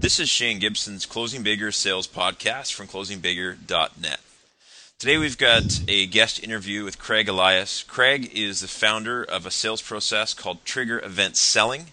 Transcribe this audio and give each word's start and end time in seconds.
This 0.00 0.18
is 0.18 0.30
Shane 0.30 0.60
Gibson's 0.60 1.04
Closing 1.04 1.42
Bigger 1.42 1.70
Sales 1.70 2.08
Podcast 2.08 2.72
from 2.72 2.86
closingbigger.net. 2.86 4.20
Today 4.98 5.18
we've 5.18 5.36
got 5.36 5.82
a 5.88 6.06
guest 6.06 6.42
interview 6.42 6.84
with 6.84 6.98
Craig 6.98 7.28
Elias. 7.28 7.82
Craig 7.82 8.30
is 8.32 8.62
the 8.62 8.66
founder 8.66 9.22
of 9.22 9.44
a 9.44 9.50
sales 9.50 9.82
process 9.82 10.32
called 10.32 10.64
Trigger 10.64 11.00
Event 11.00 11.36
Selling, 11.36 11.88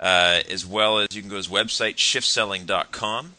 uh, 0.00 0.40
as 0.48 0.64
well 0.64 1.00
as 1.00 1.14
you 1.14 1.20
can 1.20 1.28
go 1.28 1.34
to 1.34 1.36
his 1.36 1.48
website, 1.48 1.96
shiftselling.com. 1.96 3.34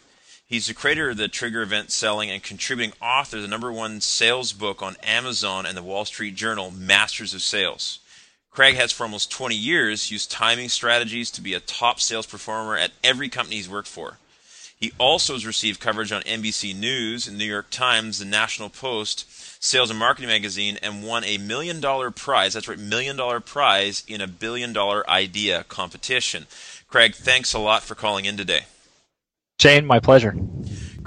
He's 0.45 0.67
the 0.67 0.75
creator 0.75 1.09
of 1.09 1.17
the 1.17 1.27
Trigger 1.27 1.63
Event 1.63 1.89
Selling 1.89 2.29
and 2.29 2.43
contributing 2.43 2.93
author 3.01 3.37
of 3.37 3.41
the 3.41 3.49
number 3.49 3.71
one 3.71 4.01
sales 4.01 4.53
book 4.53 4.83
on 4.83 4.97
Amazon 5.01 5.65
and 5.65 5.75
the 5.75 5.81
Wall 5.81 6.05
Street 6.05 6.35
Journal, 6.35 6.69
Masters 6.69 7.33
of 7.33 7.41
Sales. 7.41 8.00
Craig 8.51 8.75
has 8.75 8.91
for 8.91 9.03
almost 9.03 9.31
20 9.31 9.55
years 9.55 10.11
used 10.11 10.29
timing 10.29 10.67
strategies 10.67 11.31
to 11.31 11.41
be 11.41 11.53
a 11.53 11.61
top 11.61 12.01
sales 12.01 12.25
performer 12.25 12.75
at 12.75 12.91
every 13.01 13.29
company 13.29 13.55
he's 13.55 13.69
worked 13.69 13.87
for. 13.87 14.17
He 14.77 14.91
also 14.97 15.33
has 15.33 15.45
received 15.45 15.79
coverage 15.79 16.11
on 16.11 16.21
NBC 16.23 16.75
News, 16.75 17.31
New 17.31 17.45
York 17.45 17.69
Times, 17.69 18.19
the 18.19 18.25
National 18.25 18.67
Post, 18.67 19.25
Sales 19.63 19.89
and 19.89 19.99
Marketing 19.99 20.27
Magazine, 20.27 20.77
and 20.81 21.03
won 21.03 21.23
a 21.23 21.37
million 21.37 21.79
dollar 21.79 22.11
prize. 22.11 22.53
That's 22.53 22.67
right, 22.67 22.79
million 22.79 23.15
dollar 23.15 23.39
prize 23.39 24.03
in 24.07 24.19
a 24.19 24.27
billion 24.27 24.73
dollar 24.73 25.07
idea 25.09 25.63
competition. 25.65 26.47
Craig, 26.87 27.13
thanks 27.15 27.53
a 27.53 27.59
lot 27.59 27.83
for 27.83 27.95
calling 27.95 28.25
in 28.25 28.35
today. 28.35 28.61
Shane, 29.59 29.85
my 29.85 29.99
pleasure. 29.99 30.35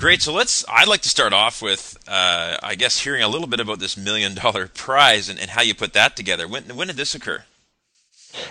Great. 0.04 0.20
So 0.20 0.34
let's. 0.34 0.66
I'd 0.68 0.86
like 0.86 1.00
to 1.00 1.08
start 1.08 1.32
off 1.32 1.62
with, 1.62 1.96
uh, 2.06 2.58
I 2.62 2.74
guess, 2.74 3.00
hearing 3.00 3.22
a 3.22 3.28
little 3.28 3.46
bit 3.46 3.58
about 3.58 3.78
this 3.78 3.96
million 3.96 4.34
dollar 4.34 4.66
prize 4.66 5.30
and, 5.30 5.40
and 5.40 5.48
how 5.48 5.62
you 5.62 5.74
put 5.74 5.94
that 5.94 6.14
together. 6.14 6.46
When 6.46 6.64
when 6.76 6.88
did 6.88 6.96
this 6.96 7.14
occur? 7.14 7.42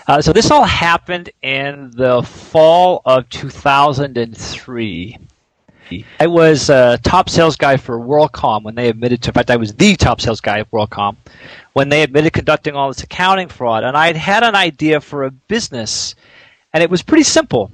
Uh, 0.08 0.20
so 0.20 0.34
this 0.34 0.50
all 0.50 0.64
happened 0.64 1.30
in 1.44 1.92
the 1.92 2.24
fall 2.24 3.04
of 3.06 3.30
2003. 3.30 5.18
I 6.20 6.26
was 6.26 6.72
a 6.72 6.98
top 7.04 7.30
sales 7.30 7.56
guy 7.56 7.78
for 7.78 8.00
WorldCom 8.00 8.64
when 8.64 8.74
they 8.74 8.90
admitted 8.90 9.22
to. 9.22 9.30
In 9.30 9.34
fact, 9.36 9.52
I 9.52 9.58
was 9.58 9.76
the 9.76 9.96
top 9.96 10.22
sales 10.22 10.42
guy 10.42 10.58
at 10.58 10.72
WorldCom 10.72 11.16
when 11.74 11.90
they 11.90 12.02
admitted 12.02 12.34
conducting 12.34 12.74
all 12.74 12.88
this 12.88 13.04
accounting 13.04 13.50
fraud. 13.50 13.84
And 13.84 13.96
I 13.96 14.08
had 14.08 14.18
had 14.18 14.42
an 14.44 14.56
idea 14.56 15.00
for 15.00 15.26
a 15.26 15.30
business, 15.30 16.16
and 16.74 16.82
it 16.82 16.90
was 16.90 17.04
pretty 17.04 17.26
simple. 17.26 17.72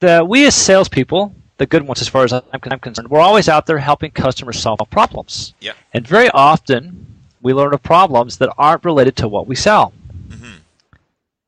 The 0.00 0.22
we 0.22 0.46
as 0.46 0.54
salespeople 0.54 1.34
the 1.58 1.66
good 1.66 1.86
ones 1.86 2.00
as 2.00 2.08
far 2.08 2.24
as 2.24 2.32
I'm 2.32 2.80
concerned. 2.80 3.10
We're 3.10 3.20
always 3.20 3.48
out 3.48 3.66
there 3.66 3.78
helping 3.78 4.12
customers 4.12 4.58
solve 4.58 4.80
problems. 4.90 5.54
Yeah. 5.60 5.72
And 5.92 6.06
very 6.06 6.30
often 6.30 7.06
we 7.42 7.52
learn 7.52 7.74
of 7.74 7.82
problems 7.82 8.38
that 8.38 8.52
aren't 8.56 8.84
related 8.84 9.16
to 9.16 9.28
what 9.28 9.46
we 9.46 9.54
sell. 9.54 9.92
Mm-hmm. 10.28 10.58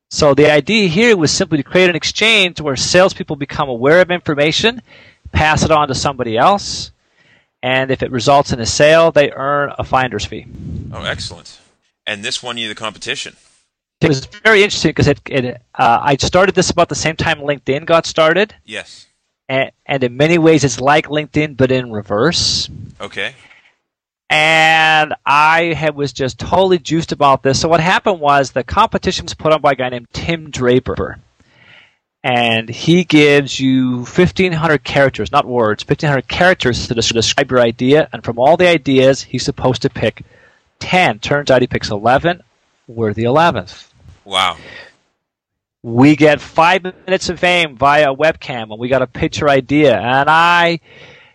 So 0.09 0.33
the 0.33 0.51
idea 0.51 0.87
here 0.89 1.15
was 1.15 1.31
simply 1.31 1.57
to 1.57 1.63
create 1.63 1.89
an 1.89 1.95
exchange 1.95 2.59
where 2.59 2.75
salespeople 2.75 3.37
become 3.37 3.69
aware 3.69 4.01
of 4.01 4.11
information, 4.11 4.81
pass 5.31 5.63
it 5.63 5.71
on 5.71 5.87
to 5.87 5.95
somebody 5.95 6.37
else, 6.37 6.91
and 7.63 7.89
if 7.89 8.03
it 8.03 8.11
results 8.11 8.51
in 8.51 8.59
a 8.59 8.65
sale, 8.65 9.11
they 9.11 9.31
earn 9.31 9.73
a 9.79 9.83
finder's 9.83 10.25
fee. 10.25 10.45
Oh, 10.91 11.03
excellent! 11.03 11.59
And 12.05 12.23
this 12.23 12.43
won 12.43 12.57
you 12.57 12.67
the 12.67 12.75
competition. 12.75 13.37
It 14.01 14.07
was 14.07 14.25
very 14.25 14.63
interesting 14.63 14.89
because 14.89 15.07
it, 15.07 15.21
it 15.27 15.61
uh, 15.75 15.99
I 16.01 16.17
started 16.17 16.55
this 16.55 16.71
about 16.71 16.89
the 16.89 16.95
same 16.95 17.15
time 17.15 17.37
LinkedIn 17.39 17.85
got 17.85 18.07
started. 18.07 18.55
Yes 18.65 19.07
and, 19.51 19.71
and 19.85 20.01
in 20.01 20.15
many 20.15 20.37
ways 20.37 20.63
it's 20.63 20.79
like 20.79 21.07
LinkedIn 21.07 21.57
but 21.57 21.71
in 21.71 21.91
reverse. 21.91 22.69
Okay. 23.01 23.35
And 24.29 25.13
I 25.25 25.73
had, 25.73 25.93
was 25.93 26.13
just 26.13 26.39
totally 26.39 26.79
juiced 26.79 27.11
about 27.11 27.43
this. 27.43 27.59
So 27.59 27.67
what 27.67 27.81
happened 27.81 28.21
was 28.21 28.51
the 28.51 28.63
competition 28.63 29.25
was 29.25 29.33
put 29.33 29.51
on 29.51 29.59
by 29.59 29.73
a 29.73 29.75
guy 29.75 29.89
named 29.89 30.07
Tim 30.13 30.51
Draper. 30.51 31.19
And 32.23 32.69
he 32.69 33.03
gives 33.03 33.59
you 33.59 33.97
1,500 33.97 34.85
characters, 34.85 35.33
not 35.33 35.45
words, 35.45 35.83
1,500 35.83 36.29
characters 36.29 36.87
to 36.87 36.93
describe 36.93 37.51
your 37.51 37.59
idea. 37.59 38.07
And 38.13 38.23
from 38.23 38.39
all 38.39 38.55
the 38.55 38.69
ideas, 38.69 39.21
he's 39.21 39.43
supposed 39.43 39.81
to 39.81 39.89
pick 39.89 40.23
10. 40.79 41.19
Turns 41.19 41.51
out 41.51 41.61
he 41.61 41.67
picks 41.67 41.89
11. 41.89 42.41
We're 42.87 43.13
the 43.13 43.23
11th. 43.23 43.89
Wow 44.23 44.55
we 45.83 46.15
get 46.15 46.39
five 46.39 46.83
minutes 46.83 47.29
of 47.29 47.39
fame 47.39 47.75
via 47.75 48.13
webcam 48.13 48.71
and 48.71 48.79
we 48.79 48.87
got 48.87 49.01
a 49.01 49.07
picture 49.07 49.49
idea. 49.49 49.97
And 49.97 50.29
i 50.29 50.79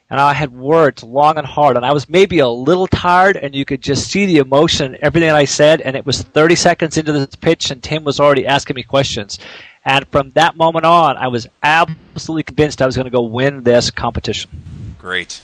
and 0.08 0.20
i 0.20 0.32
had 0.32 0.52
worked 0.52 1.02
long 1.02 1.36
and 1.36 1.46
hard. 1.46 1.76
And 1.76 1.84
i 1.84 1.92
was 1.92 2.08
maybe 2.08 2.38
a 2.38 2.48
little 2.48 2.86
tired 2.86 3.36
and 3.36 3.54
you 3.54 3.64
could 3.64 3.82
just 3.82 4.10
see 4.10 4.26
the 4.26 4.38
emotion 4.38 4.94
in 4.94 5.04
everything 5.04 5.30
i 5.30 5.44
said. 5.44 5.80
And 5.80 5.96
it 5.96 6.06
was 6.06 6.22
30 6.22 6.54
seconds 6.54 6.96
into 6.96 7.12
the 7.12 7.28
pitch 7.38 7.70
and 7.70 7.82
tim 7.82 8.04
was 8.04 8.20
already 8.20 8.46
asking 8.46 8.76
me 8.76 8.82
questions. 8.82 9.38
And 9.84 10.06
from 10.08 10.30
that 10.30 10.56
moment 10.56 10.84
on 10.84 11.16
i 11.16 11.28
was 11.28 11.48
absolutely 11.62 12.44
convinced 12.44 12.80
i 12.80 12.86
was 12.86 12.96
going 12.96 13.06
to 13.06 13.10
go 13.10 13.22
win 13.22 13.64
this 13.64 13.90
competition. 13.90 14.50
Great. 14.98 15.40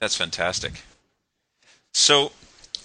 That's 0.00 0.16
fantastic. 0.16 0.82
So 1.94 2.32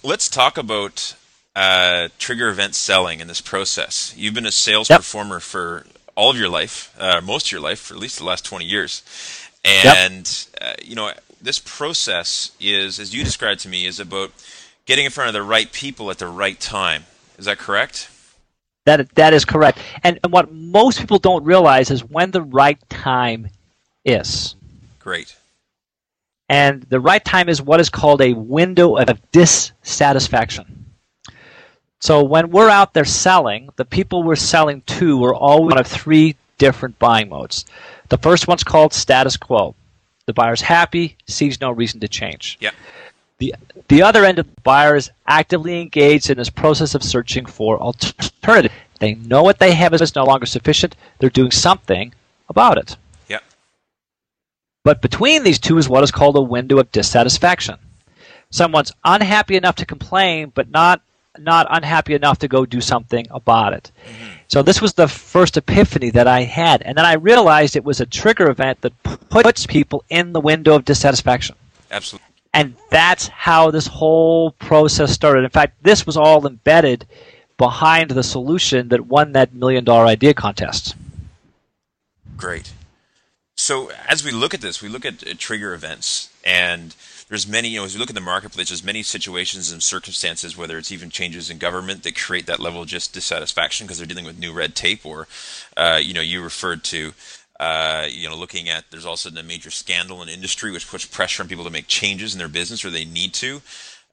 let's 0.04 0.28
talk 0.28 0.56
about 0.56 1.16
uh, 1.56 2.08
trigger 2.18 2.48
event 2.48 2.74
selling 2.74 3.20
in 3.20 3.28
this 3.28 3.40
process. 3.40 4.14
You've 4.16 4.34
been 4.34 4.46
a 4.46 4.52
sales 4.52 4.88
yep. 4.90 5.00
performer 5.00 5.40
for 5.40 5.84
all 6.14 6.30
of 6.30 6.36
your 6.36 6.48
life, 6.48 6.94
uh, 6.98 7.20
most 7.20 7.46
of 7.46 7.52
your 7.52 7.60
life, 7.60 7.80
for 7.80 7.94
at 7.94 8.00
least 8.00 8.18
the 8.18 8.24
last 8.24 8.44
20 8.44 8.64
years. 8.64 9.02
And, 9.64 10.48
yep. 10.60 10.70
uh, 10.70 10.74
you 10.82 10.94
know, 10.94 11.12
this 11.40 11.58
process 11.58 12.52
is, 12.60 12.98
as 12.98 13.14
you 13.14 13.24
described 13.24 13.60
to 13.60 13.68
me, 13.68 13.86
is 13.86 14.00
about 14.00 14.32
getting 14.86 15.04
in 15.04 15.10
front 15.10 15.28
of 15.28 15.34
the 15.34 15.42
right 15.42 15.70
people 15.70 16.10
at 16.10 16.18
the 16.18 16.26
right 16.26 16.58
time. 16.58 17.04
Is 17.38 17.44
that 17.44 17.58
correct? 17.58 18.10
That, 18.84 19.14
that 19.16 19.34
is 19.34 19.44
correct. 19.44 19.78
And, 20.02 20.18
and 20.24 20.32
what 20.32 20.52
most 20.52 20.98
people 20.98 21.18
don't 21.18 21.44
realize 21.44 21.90
is 21.90 22.02
when 22.02 22.30
the 22.30 22.42
right 22.42 22.78
time 22.88 23.48
is. 24.04 24.56
Great. 24.98 25.36
And 26.48 26.82
the 26.84 26.98
right 26.98 27.22
time 27.22 27.48
is 27.48 27.60
what 27.60 27.80
is 27.80 27.90
called 27.90 28.22
a 28.22 28.32
window 28.32 28.96
of 28.96 29.30
dissatisfaction. 29.30 30.77
So 32.00 32.22
when 32.22 32.50
we're 32.50 32.68
out 32.68 32.94
there 32.94 33.04
selling, 33.04 33.70
the 33.76 33.84
people 33.84 34.22
we're 34.22 34.36
selling 34.36 34.82
to 34.82 35.24
are 35.24 35.34
always 35.34 35.72
one 35.72 35.80
of 35.80 35.86
three 35.86 36.36
different 36.58 36.98
buying 36.98 37.28
modes. 37.28 37.64
The 38.08 38.18
first 38.18 38.46
one's 38.46 38.64
called 38.64 38.92
status 38.92 39.36
quo. 39.36 39.74
The 40.26 40.32
buyer's 40.32 40.60
happy, 40.60 41.16
sees 41.26 41.60
no 41.60 41.70
reason 41.70 42.00
to 42.00 42.08
change. 42.08 42.58
Yeah. 42.60 42.70
The, 43.38 43.54
the 43.88 44.02
other 44.02 44.24
end 44.24 44.38
of 44.38 44.46
the 44.46 44.60
buyer 44.62 44.96
is 44.96 45.10
actively 45.26 45.80
engaged 45.80 46.28
in 46.28 46.38
this 46.38 46.50
process 46.50 46.94
of 46.94 47.02
searching 47.02 47.46
for 47.46 47.80
alternative. 47.80 48.72
They 48.98 49.14
know 49.14 49.42
what 49.42 49.58
they 49.58 49.72
have 49.74 49.94
is 49.94 50.14
no 50.14 50.24
longer 50.24 50.46
sufficient. 50.46 50.96
They're 51.18 51.30
doing 51.30 51.52
something 51.52 52.12
about 52.48 52.78
it. 52.78 52.96
Yeah. 53.28 53.38
But 54.84 55.02
between 55.02 55.44
these 55.44 55.58
two 55.58 55.78
is 55.78 55.88
what 55.88 56.02
is 56.02 56.10
called 56.10 56.36
a 56.36 56.42
window 56.42 56.78
of 56.78 56.90
dissatisfaction. 56.92 57.76
Someone's 58.50 58.92
unhappy 59.04 59.56
enough 59.56 59.76
to 59.76 59.86
complain, 59.86 60.50
but 60.54 60.70
not 60.70 61.00
not 61.40 61.66
unhappy 61.70 62.14
enough 62.14 62.38
to 62.38 62.48
go 62.48 62.66
do 62.66 62.80
something 62.80 63.26
about 63.30 63.72
it. 63.72 63.90
Mm-hmm. 64.04 64.26
So 64.48 64.62
this 64.62 64.80
was 64.80 64.94
the 64.94 65.08
first 65.08 65.56
epiphany 65.56 66.10
that 66.10 66.26
I 66.26 66.42
had, 66.42 66.82
and 66.82 66.96
then 66.96 67.04
I 67.04 67.14
realized 67.14 67.76
it 67.76 67.84
was 67.84 68.00
a 68.00 68.06
trigger 68.06 68.50
event 68.50 68.80
that 68.80 69.02
puts 69.02 69.66
people 69.66 70.04
in 70.08 70.32
the 70.32 70.40
window 70.40 70.74
of 70.74 70.84
dissatisfaction. 70.84 71.56
Absolutely. 71.90 72.24
And 72.54 72.74
that's 72.90 73.28
how 73.28 73.70
this 73.70 73.86
whole 73.86 74.52
process 74.52 75.12
started. 75.12 75.44
In 75.44 75.50
fact, 75.50 75.82
this 75.82 76.06
was 76.06 76.16
all 76.16 76.46
embedded 76.46 77.06
behind 77.58 78.10
the 78.10 78.22
solution 78.22 78.88
that 78.88 79.06
won 79.06 79.32
that 79.32 79.52
million 79.52 79.84
dollar 79.84 80.06
idea 80.06 80.32
contest. 80.32 80.94
Great. 82.36 82.72
So 83.56 83.90
as 84.08 84.24
we 84.24 84.30
look 84.30 84.54
at 84.54 84.60
this, 84.60 84.80
we 84.80 84.88
look 84.88 85.04
at 85.04 85.26
uh, 85.26 85.34
trigger 85.36 85.74
events 85.74 86.30
and 86.44 86.94
there's 87.28 87.46
many, 87.46 87.68
you 87.68 87.78
know, 87.78 87.84
as 87.84 87.94
you 87.94 88.00
look 88.00 88.08
at 88.08 88.14
the 88.14 88.20
marketplace, 88.20 88.68
there's 88.68 88.84
many 88.84 89.02
situations 89.02 89.70
and 89.70 89.82
circumstances, 89.82 90.56
whether 90.56 90.78
it's 90.78 90.92
even 90.92 91.10
changes 91.10 91.50
in 91.50 91.58
government 91.58 92.02
that 92.02 92.16
create 92.16 92.46
that 92.46 92.60
level 92.60 92.82
of 92.82 92.88
just 92.88 93.12
dissatisfaction 93.12 93.86
because 93.86 93.98
they're 93.98 94.06
dealing 94.06 94.24
with 94.24 94.38
new 94.38 94.52
red 94.52 94.74
tape, 94.74 95.04
or, 95.04 95.28
uh, 95.76 96.00
you 96.02 96.14
know, 96.14 96.22
you 96.22 96.42
referred 96.42 96.82
to, 96.84 97.12
uh, 97.60 98.06
you 98.08 98.28
know, 98.28 98.36
looking 98.36 98.68
at 98.68 98.84
there's 98.90 99.06
also 99.06 99.28
a 99.30 99.42
major 99.42 99.70
scandal 99.70 100.22
in 100.22 100.28
industry 100.28 100.70
which 100.70 100.88
puts 100.88 101.04
pressure 101.04 101.42
on 101.42 101.48
people 101.48 101.64
to 101.64 101.70
make 101.70 101.86
changes 101.86 102.34
in 102.34 102.38
their 102.38 102.48
business 102.48 102.84
or 102.84 102.90
they 102.90 103.04
need 103.04 103.34
to. 103.34 103.60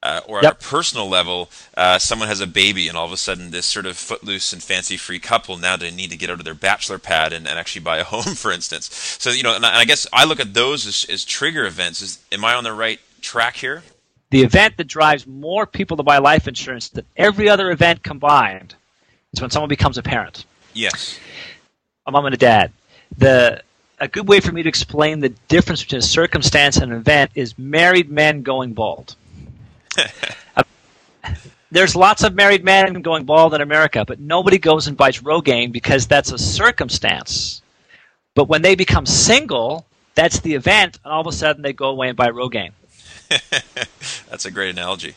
Uh, 0.06 0.22
or 0.28 0.44
yep. 0.44 0.52
at 0.52 0.64
a 0.64 0.68
personal 0.68 1.10
level, 1.10 1.50
uh, 1.76 1.98
someone 1.98 2.28
has 2.28 2.40
a 2.40 2.46
baby, 2.46 2.88
and 2.88 2.96
all 2.96 3.08
of 3.08 3.12
a 3.12 3.18
sudden, 3.18 3.50
this 3.50 3.66
sort 3.66 3.88
of 3.88 3.98
footloose 3.98 4.54
and 4.54 4.62
fancy-free 4.62 5.18
couple 5.18 5.58
now 5.58 5.76
they 5.76 5.90
need 5.90 6.12
to 6.12 6.16
get 6.16 6.30
out 6.30 6.38
of 6.38 6.46
their 6.46 6.54
bachelor 6.54 7.00
pad 7.00 7.34
and, 7.34 7.48
and 7.48 7.58
actually 7.58 7.82
buy 7.82 7.98
a 7.98 8.04
home, 8.14 8.36
for 8.36 8.52
instance. 8.52 8.94
So, 9.20 9.32
you 9.32 9.42
know, 9.42 9.56
and 9.56 9.66
I, 9.66 9.70
and 9.70 9.80
I 9.80 9.86
guess 9.86 10.06
I 10.14 10.26
look 10.26 10.40
at 10.40 10.54
those 10.54 10.86
as, 10.86 11.08
as 11.10 11.26
trigger 11.26 11.66
events. 11.66 12.04
Is 12.04 12.20
am 12.32 12.46
I 12.46 12.54
on 12.54 12.64
the 12.64 12.72
right 12.72 13.00
track 13.22 13.56
here? 13.56 13.82
The 14.30 14.44
event 14.44 14.78
that 14.78 14.86
drives 14.86 15.26
more 15.26 15.66
people 15.66 15.98
to 15.98 16.04
buy 16.04 16.20
life 16.20 16.48
insurance 16.48 16.90
than 16.90 17.04
every 17.18 17.50
other 17.50 17.72
event 17.72 18.04
combined 18.04 18.76
is 19.34 19.42
when 19.42 19.50
someone 19.50 19.70
becomes 19.70 19.98
a 19.98 20.04
parent. 20.04 20.46
Yes. 20.76 21.20
A 22.06 22.12
mom 22.12 22.26
and 22.26 22.36
a 22.36 22.38
dad. 22.38 22.72
The 23.18 23.64
a 24.00 24.08
good 24.08 24.28
way 24.28 24.40
for 24.40 24.52
me 24.52 24.62
to 24.62 24.70
explain 24.70 25.20
the 25.20 25.30
difference 25.48 25.82
between 25.82 26.00
a 26.00 26.04
circumstance 26.04 26.78
and 26.78 26.92
an 26.92 27.00
event 27.00 27.32
is 27.34 27.58
married 27.58 28.12
men 28.12 28.44
going 28.44 28.74
bald. 28.74 29.16
Uh, 30.56 30.64
there's 31.72 31.96
lots 31.96 32.24
of 32.24 32.36
married 32.36 32.64
men 32.64 33.02
going 33.02 33.26
bald 33.26 33.54
in 33.54 33.62
America, 33.62 34.06
but 34.06 34.20
nobody 34.20 34.58
goes 34.58 34.88
and 34.88 34.96
buys 34.96 35.20
Rogaine 35.20 35.72
because 35.72 36.08
that's 36.08 36.32
a 36.32 36.38
circumstance. 36.38 37.62
But 38.34 38.48
when 38.48 38.62
they 38.62 38.76
become 38.76 39.06
single, 39.06 39.86
that's 40.14 40.40
the 40.40 40.54
event, 40.56 41.00
and 41.04 41.12
all 41.12 41.22
of 41.22 41.28
a 41.28 41.32
sudden 41.32 41.62
they 41.62 41.74
go 41.74 41.90
away 41.90 42.10
and 42.10 42.18
buy 42.18 42.30
Rogaine. 42.30 42.72
that's 44.30 44.46
a 44.46 44.52
great 44.52 44.70
analogy. 44.70 45.16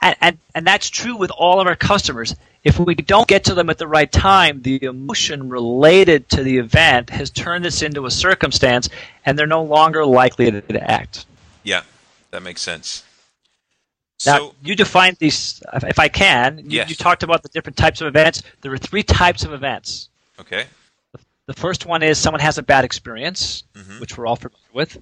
And, 0.00 0.16
and, 0.20 0.38
and 0.54 0.66
that's 0.66 0.90
true 0.90 1.16
with 1.16 1.30
all 1.30 1.60
of 1.60 1.66
our 1.66 1.76
customers. 1.76 2.34
If 2.64 2.78
we 2.78 2.94
don't 2.94 3.28
get 3.28 3.44
to 3.44 3.54
them 3.54 3.70
at 3.70 3.78
the 3.78 3.86
right 3.86 4.10
time, 4.10 4.62
the 4.62 4.82
emotion 4.82 5.48
related 5.48 6.28
to 6.30 6.42
the 6.42 6.58
event 6.58 7.10
has 7.10 7.30
turned 7.30 7.64
this 7.64 7.82
into 7.82 8.04
a 8.04 8.10
circumstance, 8.10 8.88
and 9.24 9.38
they're 9.38 9.46
no 9.46 9.62
longer 9.62 10.04
likely 10.04 10.50
to, 10.50 10.60
to 10.60 10.90
act. 10.90 11.24
Yeah, 11.62 11.82
that 12.30 12.42
makes 12.42 12.60
sense. 12.60 13.04
Now, 14.26 14.38
so, 14.38 14.54
you 14.62 14.74
defined 14.74 15.16
these, 15.18 15.62
if 15.74 15.98
I 15.98 16.08
can, 16.08 16.58
you, 16.58 16.64
yes. 16.68 16.90
you 16.90 16.96
talked 16.96 17.22
about 17.22 17.42
the 17.42 17.48
different 17.50 17.76
types 17.76 18.00
of 18.00 18.08
events. 18.08 18.42
There 18.62 18.72
are 18.72 18.78
three 18.78 19.04
types 19.04 19.44
of 19.44 19.52
events. 19.52 20.08
Okay. 20.40 20.66
The 21.46 21.54
first 21.54 21.86
one 21.86 22.02
is 22.02 22.18
someone 22.18 22.40
has 22.40 22.58
a 22.58 22.62
bad 22.62 22.84
experience, 22.84 23.62
mm-hmm. 23.74 24.00
which 24.00 24.18
we're 24.18 24.26
all 24.26 24.36
familiar 24.36 24.58
with. 24.72 24.94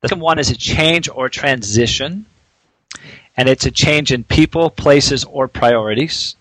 The 0.00 0.08
second 0.08 0.20
one 0.20 0.38
is 0.38 0.50
a 0.50 0.56
change 0.56 1.08
or 1.08 1.28
transition, 1.28 2.26
and 3.36 3.48
it's 3.48 3.66
a 3.66 3.70
change 3.70 4.12
in 4.12 4.22
people, 4.22 4.70
places, 4.70 5.24
or 5.24 5.48
priorities. 5.48 6.36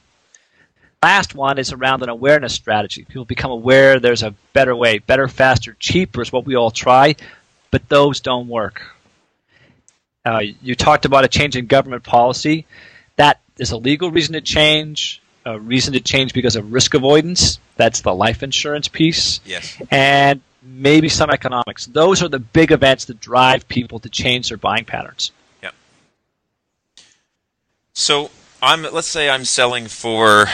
Last 1.02 1.34
one 1.34 1.58
is 1.58 1.74
around 1.74 2.04
an 2.04 2.10
awareness 2.10 2.54
strategy. 2.54 3.04
People 3.04 3.26
become 3.26 3.52
aware 3.52 4.00
there's 4.00 4.24
a 4.24 4.36
better 4.54 4.76
way, 4.76 5.00
better, 5.00 5.28
faster, 5.28 5.76
cheaper 5.80 6.22
is 6.22 6.32
what 6.32 6.46
we 6.46 6.56
all 6.56 6.72
try, 6.72 7.16
but 7.72 7.90
those 7.90 8.20
don't 8.20 8.48
work. 8.48 8.93
Uh, 10.26 10.42
you 10.62 10.76
talked 10.76 11.06
about 11.06 11.26
a 11.26 11.28
change 11.28 11.56
in 11.56 11.66
government 11.66 12.04
policy. 12.04 12.66
That 13.18 13.42
is 13.58 13.72
a 13.72 13.78
legal 13.78 14.10
reason 14.10 14.34
to 14.34 14.42
change, 14.42 15.22
a 15.46 15.60
reason 15.60 15.94
to 15.94 16.00
change 16.00 16.34
because 16.34 16.56
of 16.56 16.72
risk 16.72 16.94
avoidance. 16.94 17.60
That's 17.76 18.02
the 18.02 18.14
life 18.14 18.44
insurance 18.44 18.88
piece. 18.88 19.40
Yes. 19.46 19.78
And 19.92 20.42
maybe 20.64 21.10
some 21.10 21.30
economics. 21.30 21.86
Those 21.88 22.24
are 22.24 22.30
the 22.30 22.40
big 22.40 22.72
events 22.72 23.06
that 23.06 23.20
drive 23.20 23.68
people 23.68 24.00
to 24.00 24.10
change 24.10 24.50
their 24.50 24.58
buying 24.58 24.86
patterns. 24.86 25.32
Yep. 25.62 25.74
So 27.94 28.32
I'm 28.62 28.84
let's 28.84 29.08
say 29.08 29.30
I'm 29.30 29.46
selling 29.46 29.88
for 29.88 30.48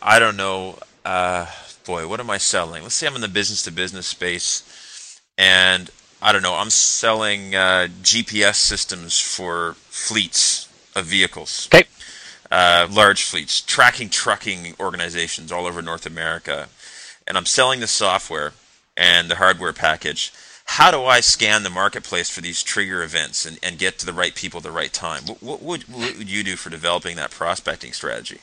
I 0.00 0.18
don't 0.18 0.36
know 0.36 0.78
uh, 1.04 1.46
boy 1.86 2.08
what 2.08 2.20
am 2.20 2.30
I 2.30 2.38
selling? 2.38 2.82
Let's 2.82 2.96
say 2.96 3.06
I'm 3.06 3.14
in 3.14 3.20
the 3.20 3.28
business 3.28 3.62
to 3.62 3.70
business 3.70 4.06
space 4.06 5.20
and 5.38 5.90
I 6.22 6.30
don't 6.30 6.42
know, 6.42 6.54
I'm 6.54 6.70
selling 6.70 7.56
uh, 7.56 7.88
GPS 8.00 8.54
systems 8.54 9.20
for 9.20 9.74
fleets 9.88 10.68
of 10.94 11.06
vehicles. 11.06 11.68
Okay. 11.72 11.82
Uh, 12.48 12.86
large 12.88 13.24
fleets, 13.24 13.60
tracking 13.60 14.08
trucking 14.08 14.76
organizations 14.78 15.50
all 15.50 15.66
over 15.66 15.82
North 15.82 16.06
America. 16.06 16.68
And 17.26 17.36
I'm 17.36 17.44
selling 17.44 17.80
the 17.80 17.88
software 17.88 18.52
and 18.96 19.28
the 19.28 19.36
hardware 19.36 19.72
package. 19.72 20.32
How 20.66 20.92
do 20.92 21.02
I 21.04 21.18
scan 21.18 21.64
the 21.64 21.70
marketplace 21.70 22.30
for 22.30 22.40
these 22.40 22.62
trigger 22.62 23.02
events 23.02 23.44
and, 23.44 23.58
and 23.60 23.76
get 23.76 23.98
to 23.98 24.06
the 24.06 24.12
right 24.12 24.34
people 24.34 24.58
at 24.58 24.64
the 24.64 24.70
right 24.70 24.92
time? 24.92 25.24
What, 25.24 25.42
what, 25.42 25.62
would, 25.62 25.82
what 25.88 26.18
would 26.18 26.30
you 26.30 26.44
do 26.44 26.54
for 26.54 26.70
developing 26.70 27.16
that 27.16 27.32
prospecting 27.32 27.92
strategy? 27.92 28.38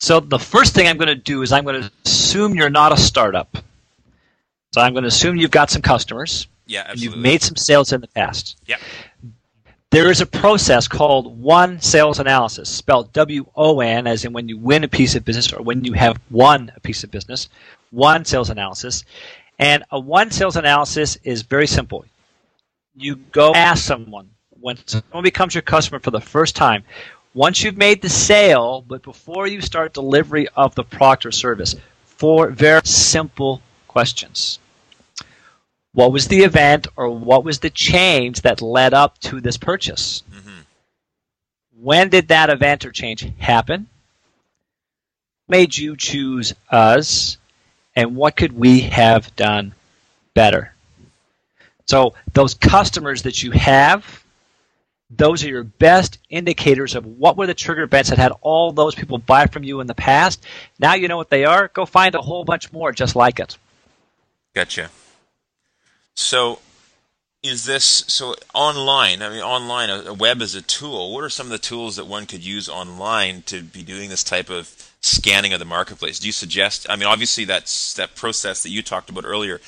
So, 0.00 0.20
the 0.20 0.38
first 0.38 0.74
thing 0.74 0.86
I'm 0.86 0.98
going 0.98 1.08
to 1.08 1.14
do 1.14 1.40
is 1.40 1.50
I'm 1.50 1.64
going 1.64 1.82
to 1.82 1.90
assume 2.04 2.54
you're 2.54 2.68
not 2.68 2.92
a 2.92 2.96
startup. 2.96 3.56
So, 4.74 4.80
I'm 4.80 4.92
going 4.92 5.04
to 5.04 5.08
assume 5.08 5.36
you've 5.36 5.50
got 5.50 5.70
some 5.70 5.82
customers. 5.82 6.46
Yeah, 6.70 6.82
absolutely. 6.86 7.04
You've 7.04 7.16
made 7.18 7.42
some 7.42 7.56
sales 7.56 7.92
in 7.92 8.00
the 8.00 8.06
past. 8.06 8.56
Yeah. 8.64 8.76
There 9.90 10.08
is 10.08 10.20
a 10.20 10.26
process 10.26 10.86
called 10.86 11.42
won 11.42 11.80
sales 11.80 12.20
analysis, 12.20 12.68
spelled 12.68 13.12
W 13.12 13.44
O 13.56 13.80
N, 13.80 14.06
as 14.06 14.24
in 14.24 14.32
when 14.32 14.48
you 14.48 14.56
win 14.56 14.84
a 14.84 14.88
piece 14.88 15.16
of 15.16 15.24
business 15.24 15.52
or 15.52 15.62
when 15.62 15.84
you 15.84 15.94
have 15.94 16.20
won 16.30 16.70
a 16.76 16.80
piece 16.80 17.02
of 17.02 17.10
business. 17.10 17.48
won 17.92 18.24
sales 18.24 18.50
analysis. 18.50 19.04
And 19.58 19.84
a 19.90 19.98
won 19.98 20.30
sales 20.30 20.56
analysis 20.56 21.16
is 21.24 21.42
very 21.42 21.66
simple. 21.66 22.04
You 22.94 23.16
go 23.16 23.52
ask 23.54 23.84
someone 23.84 24.30
when 24.60 24.76
someone 24.86 25.24
becomes 25.24 25.54
your 25.54 25.62
customer 25.62 25.98
for 25.98 26.10
the 26.10 26.20
first 26.20 26.54
time, 26.54 26.84
once 27.34 27.62
you've 27.62 27.76
made 27.76 28.02
the 28.02 28.08
sale, 28.08 28.84
but 28.86 29.02
before 29.02 29.46
you 29.46 29.60
start 29.60 29.92
delivery 29.94 30.48
of 30.56 30.74
the 30.74 30.84
product 30.84 31.26
or 31.26 31.32
service, 31.32 31.74
four 32.04 32.50
very 32.50 32.80
simple 32.84 33.62
questions 33.88 34.58
what 35.92 36.12
was 36.12 36.28
the 36.28 36.40
event 36.40 36.86
or 36.96 37.10
what 37.10 37.44
was 37.44 37.58
the 37.58 37.70
change 37.70 38.42
that 38.42 38.62
led 38.62 38.94
up 38.94 39.18
to 39.18 39.40
this 39.40 39.56
purchase? 39.56 40.22
Mm-hmm. 40.32 40.60
When 41.80 42.08
did 42.08 42.28
that 42.28 42.50
event 42.50 42.84
or 42.84 42.92
change 42.92 43.26
happen? 43.38 43.88
Made 45.48 45.76
you 45.76 45.96
choose 45.96 46.54
us, 46.70 47.36
and 47.96 48.14
what 48.14 48.36
could 48.36 48.52
we 48.52 48.80
have 48.80 49.34
done 49.34 49.74
better? 50.32 50.74
So, 51.86 52.14
those 52.34 52.54
customers 52.54 53.22
that 53.22 53.42
you 53.42 53.50
have, 53.50 54.22
those 55.10 55.42
are 55.42 55.48
your 55.48 55.64
best 55.64 56.18
indicators 56.28 56.94
of 56.94 57.04
what 57.04 57.36
were 57.36 57.48
the 57.48 57.54
trigger 57.54 57.82
events 57.82 58.10
that 58.10 58.18
had 58.18 58.32
all 58.42 58.70
those 58.70 58.94
people 58.94 59.18
buy 59.18 59.46
from 59.46 59.64
you 59.64 59.80
in 59.80 59.88
the 59.88 59.94
past. 59.94 60.46
Now 60.78 60.94
you 60.94 61.08
know 61.08 61.16
what 61.16 61.30
they 61.30 61.44
are. 61.44 61.66
Go 61.68 61.84
find 61.84 62.14
a 62.14 62.22
whole 62.22 62.44
bunch 62.44 62.72
more 62.72 62.92
just 62.92 63.16
like 63.16 63.40
it. 63.40 63.58
Gotcha. 64.54 64.90
So, 66.20 66.58
is 67.42 67.64
this 67.64 67.84
so 67.84 68.34
online? 68.54 69.22
I 69.22 69.30
mean, 69.30 69.40
online, 69.40 69.88
a, 69.88 70.12
web 70.12 70.42
is 70.42 70.54
a 70.54 70.60
tool. 70.60 71.14
What 71.14 71.24
are 71.24 71.30
some 71.30 71.46
of 71.46 71.50
the 71.50 71.58
tools 71.58 71.96
that 71.96 72.06
one 72.06 72.26
could 72.26 72.44
use 72.44 72.68
online 72.68 73.42
to 73.46 73.62
be 73.62 73.82
doing 73.82 74.10
this 74.10 74.22
type 74.22 74.50
of 74.50 74.68
scanning 75.00 75.54
of 75.54 75.60
the 75.60 75.64
marketplace? 75.64 76.18
Do 76.20 76.28
you 76.28 76.32
suggest? 76.32 76.86
I 76.90 76.96
mean, 76.96 77.06
obviously, 77.06 77.46
that's 77.46 77.94
that 77.94 78.16
process 78.16 78.62
that 78.62 78.68
you 78.68 78.82
talked 78.82 79.08
about 79.08 79.24
earlier, 79.24 79.62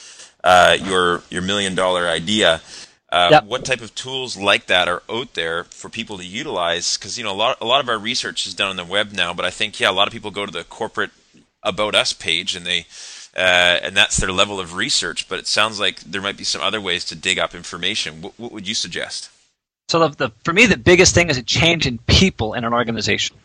uh, 0.45 0.77
your 0.79 1.23
your 1.31 1.41
million 1.41 1.75
dollar 1.75 2.07
idea. 2.07 2.61
Uh, 3.09 3.29
yep. 3.31 3.45
What 3.45 3.65
type 3.65 3.81
of 3.81 3.95
tools 3.95 4.37
like 4.37 4.67
that 4.67 4.89
are 4.89 5.03
out 5.09 5.33
there 5.33 5.65
for 5.65 5.89
people 5.89 6.19
to 6.19 6.25
utilize? 6.25 6.99
Because 6.99 7.17
you 7.17 7.25
know 7.25 7.33
a 7.33 7.35
lot 7.35 7.57
a 7.63 7.67
lot 7.67 7.83
of 7.83 7.89
our 7.89 7.99
research 7.99 8.47
is 8.47 8.53
done 8.53 8.69
on 8.69 8.77
the 8.77 8.85
web 8.85 9.13
now, 9.13 9.33
but 9.33 9.47
I 9.47 9.51
think 9.51 9.81
yeah, 9.81 9.91
a 9.91 9.93
lot 9.93 10.07
of 10.07 10.13
people 10.13 10.31
go 10.31 10.45
to 10.45 10.53
the 10.53 10.65
corporate 10.65 11.13
about 11.63 11.95
us 11.95 12.13
page 12.13 12.55
and 12.55 12.67
they 12.67 12.87
uh, 13.37 13.81
and 13.83 13.97
that's 13.97 14.17
their 14.17 14.33
level 14.33 14.61
of 14.61 14.75
research. 14.75 15.29
But 15.29 15.39
it 15.39 15.47
sounds 15.47 15.81
like 15.81 16.01
there 16.01 16.23
might 16.23 16.37
be 16.37 16.45
some 16.45 16.63
other 16.63 16.81
ways 16.81 17.05
to 17.07 17.15
dig 17.15 17.39
up 17.39 17.55
information. 17.55 18.23
What, 18.23 18.35
what 18.39 18.53
would 18.53 18.69
you 18.69 18.75
suggest? 18.75 19.31
So 19.89 20.09
the, 20.09 20.09
the, 20.09 20.33
for 20.45 20.53
me, 20.53 20.67
the 20.67 20.77
biggest 20.77 21.15
thing 21.15 21.29
is 21.29 21.37
a 21.37 21.43
change 21.43 21.87
in 21.87 21.99
people 21.99 22.55
in 22.55 22.65
an 22.65 22.73
organization. 22.73 23.37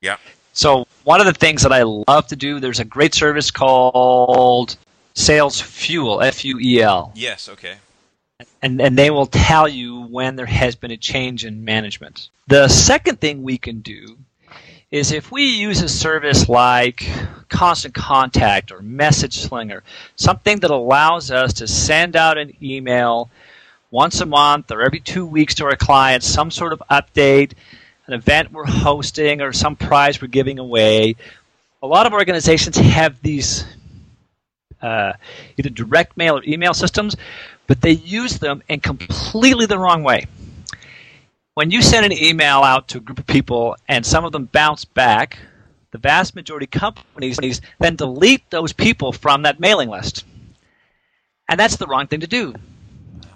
Yeah. 0.00 0.16
So 0.52 0.86
one 1.04 1.20
of 1.20 1.26
the 1.26 1.32
things 1.32 1.62
that 1.62 1.72
I 1.72 1.82
love 1.82 2.26
to 2.28 2.36
do, 2.36 2.60
there's 2.60 2.80
a 2.80 2.84
great 2.84 3.14
service 3.14 3.50
called 3.50 4.76
Sales 5.14 5.60
Fuel, 5.60 6.20
F-U-E-L. 6.20 7.12
Yes. 7.14 7.48
Okay. 7.48 7.76
And, 8.60 8.80
and 8.80 8.98
they 8.98 9.10
will 9.10 9.26
tell 9.26 9.68
you 9.68 10.02
when 10.02 10.36
there 10.36 10.46
has 10.46 10.74
been 10.74 10.90
a 10.90 10.96
change 10.96 11.44
in 11.44 11.64
management. 11.64 12.28
The 12.48 12.68
second 12.68 13.20
thing 13.20 13.42
we 13.42 13.56
can 13.56 13.80
do 13.80 14.18
is 14.92 15.10
if 15.10 15.32
we 15.32 15.46
use 15.46 15.80
a 15.80 15.88
service 15.88 16.50
like 16.50 17.08
Constant 17.48 17.94
Contact 17.94 18.70
or 18.70 18.82
Message 18.82 19.38
Slinger, 19.38 19.82
something 20.16 20.60
that 20.60 20.70
allows 20.70 21.30
us 21.30 21.54
to 21.54 21.66
send 21.66 22.14
out 22.14 22.36
an 22.36 22.52
email 22.62 23.30
once 23.90 24.20
a 24.20 24.26
month 24.26 24.70
or 24.70 24.82
every 24.82 25.00
two 25.00 25.24
weeks 25.24 25.54
to 25.56 25.64
our 25.64 25.76
clients, 25.76 26.26
some 26.26 26.50
sort 26.50 26.74
of 26.74 26.82
update, 26.90 27.52
an 28.06 28.12
event 28.12 28.52
we're 28.52 28.66
hosting, 28.66 29.40
or 29.40 29.54
some 29.54 29.76
prize 29.76 30.20
we're 30.20 30.28
giving 30.28 30.58
away. 30.58 31.16
A 31.82 31.86
lot 31.86 32.06
of 32.06 32.12
organizations 32.12 32.76
have 32.76 33.20
these 33.22 33.64
uh, 34.82 35.14
either 35.56 35.70
direct 35.70 36.18
mail 36.18 36.36
or 36.36 36.44
email 36.44 36.74
systems, 36.74 37.16
but 37.66 37.80
they 37.80 37.92
use 37.92 38.38
them 38.40 38.62
in 38.68 38.80
completely 38.80 39.64
the 39.64 39.78
wrong 39.78 40.02
way 40.02 40.26
when 41.54 41.70
you 41.70 41.82
send 41.82 42.06
an 42.06 42.12
email 42.12 42.62
out 42.62 42.88
to 42.88 42.98
a 42.98 43.00
group 43.00 43.18
of 43.18 43.26
people 43.26 43.76
and 43.88 44.04
some 44.04 44.24
of 44.24 44.32
them 44.32 44.46
bounce 44.46 44.84
back, 44.84 45.38
the 45.90 45.98
vast 45.98 46.34
majority 46.34 46.64
of 46.64 46.70
companies 46.70 47.60
then 47.78 47.96
delete 47.96 48.48
those 48.50 48.72
people 48.72 49.12
from 49.12 49.42
that 49.42 49.60
mailing 49.60 49.90
list. 49.90 50.24
And 51.48 51.60
that's 51.60 51.76
the 51.76 51.86
wrong 51.86 52.06
thing 52.06 52.20
to 52.20 52.26
do. 52.26 52.54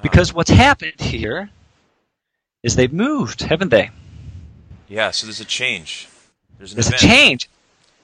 Because 0.02 0.32
what's 0.32 0.50
happened 0.50 1.00
here 1.00 1.50
is 2.62 2.76
they've 2.76 2.92
moved, 2.92 3.42
haven't 3.42 3.68
they? 3.68 3.90
Yeah, 4.88 5.10
so 5.10 5.26
there's 5.26 5.40
a 5.40 5.44
change. 5.44 6.08
There's, 6.58 6.72
an 6.72 6.78
event. 6.78 6.90
there's 6.92 7.02
a 7.02 7.06
change. 7.06 7.50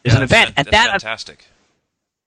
There's 0.02 0.14
yeah, 0.14 0.18
an 0.18 0.24
event. 0.24 0.52
and 0.56 0.66
that 0.68 0.90
fantastic. 0.90 1.46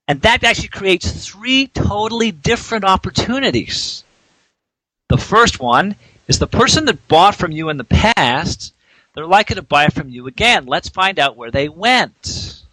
And 0.08 0.22
that 0.22 0.44
actually 0.44 0.70
creates 0.70 1.28
three 1.28 1.68
totally 1.68 2.32
different 2.32 2.86
opportunities. 2.86 4.04
The 5.10 5.18
first 5.18 5.60
one 5.60 5.96
is 6.28 6.40
the 6.40 6.48
person 6.48 6.86
that 6.86 7.08
bought 7.08 7.36
from 7.36 7.52
you 7.52 7.70
in 7.70 7.78
the 7.78 7.84
past, 7.84 8.74
they're 9.14 9.26
likely 9.26 9.56
to 9.56 9.62
buy 9.62 9.88
from 9.88 10.10
you 10.10 10.28
again. 10.28 10.66
Let's 10.66 10.90
find 10.90 11.20
out 11.20 11.38
where 11.38 11.52
they 11.52 11.70
went. 11.70 12.64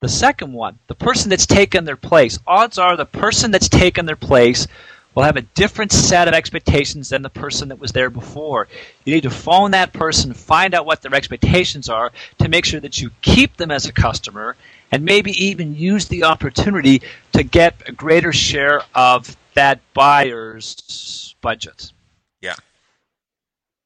The 0.00 0.08
second 0.08 0.52
one, 0.52 0.78
the 0.88 0.94
person 0.94 1.30
that's 1.30 1.46
taken 1.46 1.84
their 1.84 1.96
place. 1.96 2.38
Odds 2.46 2.78
are 2.78 2.96
the 2.96 3.06
person 3.06 3.50
that's 3.50 3.68
taken 3.68 4.06
their 4.06 4.16
place 4.16 4.66
will 5.14 5.22
have 5.22 5.36
a 5.36 5.42
different 5.42 5.90
set 5.90 6.28
of 6.28 6.34
expectations 6.34 7.08
than 7.08 7.22
the 7.22 7.30
person 7.30 7.68
that 7.68 7.78
was 7.78 7.92
there 7.92 8.10
before. 8.10 8.68
You 9.04 9.14
need 9.14 9.22
to 9.22 9.30
phone 9.30 9.70
that 9.70 9.94
person, 9.94 10.34
find 10.34 10.74
out 10.74 10.84
what 10.84 11.00
their 11.00 11.14
expectations 11.14 11.88
are 11.88 12.12
to 12.38 12.48
make 12.50 12.66
sure 12.66 12.80
that 12.80 13.00
you 13.00 13.10
keep 13.22 13.56
them 13.56 13.70
as 13.70 13.86
a 13.86 13.92
customer 13.92 14.56
and 14.92 15.04
maybe 15.04 15.32
even 15.42 15.74
use 15.74 16.06
the 16.06 16.24
opportunity 16.24 17.00
to 17.32 17.42
get 17.42 17.88
a 17.88 17.92
greater 17.92 18.32
share 18.32 18.82
of 18.94 19.34
that 19.54 19.80
buyer's 19.94 21.34
budget. 21.40 21.92
Yeah. 22.40 22.54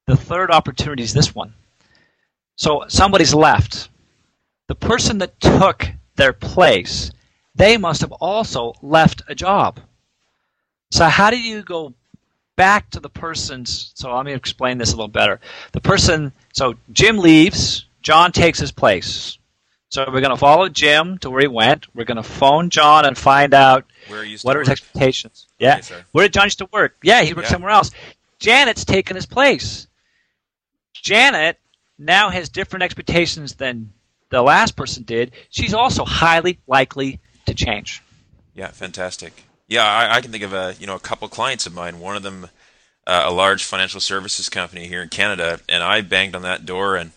The 0.07 0.17
third 0.17 0.51
opportunity 0.51 1.03
is 1.03 1.15
this 1.15 1.35
one. 1.35 1.55
So 2.57 2.85
somebody's 2.89 3.35
left. 3.35 3.89
The 4.69 4.75
person 4.75 5.19
that 5.19 5.41
took 5.41 5.89
their 6.17 6.33
place, 6.33 7.11
they 7.55 7.77
must 7.77 8.01
have 8.03 8.13
also 8.13 8.75
left 8.83 9.23
a 9.29 9.35
job. 9.35 9.81
So 10.91 11.07
how 11.07 11.31
do 11.31 11.41
you 11.41 11.63
go 11.63 11.95
back 12.57 12.91
to 12.91 13.01
the 13.01 13.09
person's 13.09 13.93
so 13.95 14.15
let 14.15 14.27
me 14.27 14.35
explain 14.35 14.77
this 14.77 14.93
a 14.93 14.97
little 14.97 15.09
better. 15.09 15.41
The 15.73 15.81
person 15.81 16.33
so 16.53 16.75
Jim 16.93 17.17
leaves, 17.19 17.87
John 18.03 18.33
takes 18.33 18.59
his 18.59 18.73
place. 18.73 19.39
So 19.89 20.05
we're 20.07 20.21
going 20.21 20.31
to 20.31 20.37
follow 20.37 20.69
Jim 20.69 21.19
to 21.19 21.31
where 21.31 21.41
he 21.41 21.49
went. 21.49 21.93
We're 21.95 22.05
going 22.05 22.17
to 22.17 22.23
phone 22.23 22.71
John 22.71 23.07
and 23.07 23.19
find 23.19 23.55
out 23.55 23.87
what 24.43 24.57
are 24.57 24.61
his 24.61 24.69
expectations. 24.69 25.47
Yeah. 25.59 25.81
Where 26.13 26.27
did 26.27 26.33
John 26.33 26.45
used 26.45 26.59
to 26.59 26.69
work? 26.73 26.97
Yeah, 27.03 27.23
he 27.23 27.33
worked 27.35 27.47
yeah. 27.47 27.53
somewhere 27.53 27.73
else. 27.73 27.91
Janet's 28.41 28.85
taken 28.85 29.15
his 29.17 29.27
place. 29.27 29.87
Janet 30.95 31.59
now 31.99 32.31
has 32.31 32.49
different 32.49 32.83
expectations 32.83 33.55
than 33.55 33.93
the 34.31 34.43
last 34.43 34.77
person 34.77 35.05
did. 35.05 35.33
She's 35.51 35.75
also 35.75 36.05
highly 36.05 36.59
likely 36.67 37.21
to 37.47 37.55
change. 37.55 38.03
Yeah, 38.55 38.69
fantastic. 38.69 39.45
Yeah, 39.69 39.85
I, 39.85 40.17
I 40.17 40.21
can 40.21 40.33
think 40.33 40.43
of 40.43 40.53
a 40.53 40.75
you 40.81 40.87
know 40.87 40.97
a 40.97 41.01
couple 41.01 41.29
clients 41.29 41.67
of 41.67 41.75
mine. 41.75 42.01
One 42.01 42.17
of 42.17 42.23
them, 42.23 42.49
uh, 43.07 43.25
a 43.27 43.33
large 43.33 43.63
financial 43.63 44.01
services 44.01 44.49
company 44.49 44.89
here 44.89 45.03
in 45.03 45.09
Canada, 45.09 45.61
and 45.69 45.83
I 45.83 46.01
banged 46.01 46.35
on 46.35 46.43
that 46.43 46.67
door 46.67 46.97
and 46.97 47.13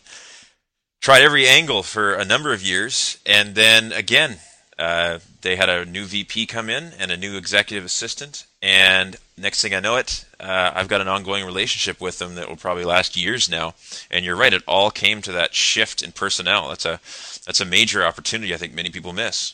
tried 1.01 1.23
every 1.23 1.47
angle 1.47 1.83
for 1.83 2.13
a 2.13 2.25
number 2.25 2.53
of 2.53 2.61
years, 2.61 3.17
and 3.25 3.55
then 3.55 3.91
again, 3.91 4.37
uh, 4.77 5.19
they 5.43 5.55
had 5.55 5.69
a 5.69 5.85
new 5.85 6.05
VP 6.05 6.47
come 6.47 6.69
in 6.69 6.93
and 6.97 7.11
a 7.11 7.17
new 7.17 7.37
executive 7.37 7.85
assistant, 7.85 8.45
and 8.61 9.17
next 9.37 9.61
thing 9.61 9.73
I 9.73 9.79
know 9.79 9.97
it, 9.97 10.25
uh, 10.39 10.71
I've 10.73 10.87
got 10.87 11.01
an 11.01 11.07
ongoing 11.07 11.45
relationship 11.45 12.01
with 12.01 12.17
them 12.19 12.35
that 12.35 12.49
will 12.49 12.55
probably 12.55 12.83
last 12.83 13.15
years 13.15 13.49
now. 13.49 13.75
And 14.09 14.25
you're 14.25 14.35
right; 14.35 14.53
it 14.53 14.63
all 14.67 14.89
came 14.89 15.21
to 15.21 15.31
that 15.33 15.53
shift 15.53 16.01
in 16.01 16.11
personnel. 16.11 16.69
That's 16.69 16.85
a 16.85 16.99
that's 17.45 17.61
a 17.61 17.65
major 17.65 18.03
opportunity 18.03 18.53
I 18.53 18.57
think 18.57 18.73
many 18.73 18.89
people 18.89 19.13
miss. 19.13 19.53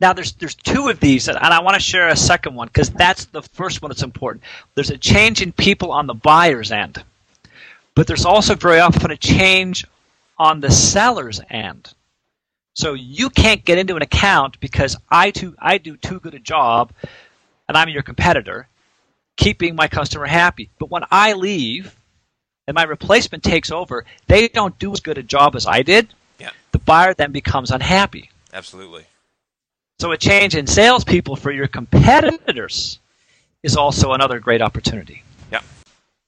Now 0.00 0.12
there's 0.12 0.32
there's 0.32 0.54
two 0.54 0.88
of 0.88 0.98
these, 0.98 1.28
and 1.28 1.38
I 1.38 1.62
want 1.62 1.74
to 1.74 1.80
share 1.80 2.08
a 2.08 2.16
second 2.16 2.54
one 2.54 2.68
because 2.68 2.90
that's 2.90 3.26
the 3.26 3.42
first 3.42 3.82
one 3.82 3.90
that's 3.90 4.02
important. 4.02 4.44
There's 4.74 4.90
a 4.90 4.98
change 4.98 5.42
in 5.42 5.52
people 5.52 5.92
on 5.92 6.06
the 6.06 6.14
buyer's 6.14 6.72
end, 6.72 7.02
but 7.94 8.06
there's 8.06 8.24
also 8.24 8.54
very 8.54 8.80
often 8.80 9.10
a 9.10 9.16
change 9.16 9.86
on 10.38 10.60
the 10.60 10.70
seller's 10.70 11.40
end. 11.50 11.92
So 12.74 12.94
you 12.94 13.30
can't 13.30 13.64
get 13.64 13.78
into 13.78 13.96
an 13.96 14.02
account 14.02 14.60
because 14.60 14.96
I 15.10 15.30
too 15.30 15.54
I 15.58 15.78
do 15.78 15.96
too 15.96 16.20
good 16.20 16.34
a 16.34 16.38
job, 16.38 16.92
and 17.68 17.76
I'm 17.76 17.88
your 17.88 18.02
competitor, 18.02 18.68
keeping 19.36 19.74
my 19.74 19.88
customer 19.88 20.26
happy. 20.26 20.70
But 20.78 20.90
when 20.90 21.04
I 21.10 21.32
leave, 21.32 21.96
and 22.66 22.74
my 22.76 22.84
replacement 22.84 23.42
takes 23.42 23.72
over, 23.72 24.04
they 24.28 24.46
don't 24.46 24.78
do 24.78 24.92
as 24.92 25.00
good 25.00 25.18
a 25.18 25.24
job 25.24 25.56
as 25.56 25.66
I 25.66 25.82
did. 25.82 26.14
Yeah. 26.38 26.50
The 26.70 26.78
buyer 26.78 27.14
then 27.14 27.32
becomes 27.32 27.72
unhappy. 27.72 28.30
Absolutely. 28.52 29.04
So 29.98 30.12
a 30.12 30.16
change 30.16 30.54
in 30.54 30.68
salespeople 30.68 31.34
for 31.36 31.50
your 31.50 31.66
competitors 31.66 33.00
is 33.62 33.76
also 33.76 34.12
another 34.12 34.38
great 34.38 34.62
opportunity. 34.62 35.24
Yeah. 35.50 35.62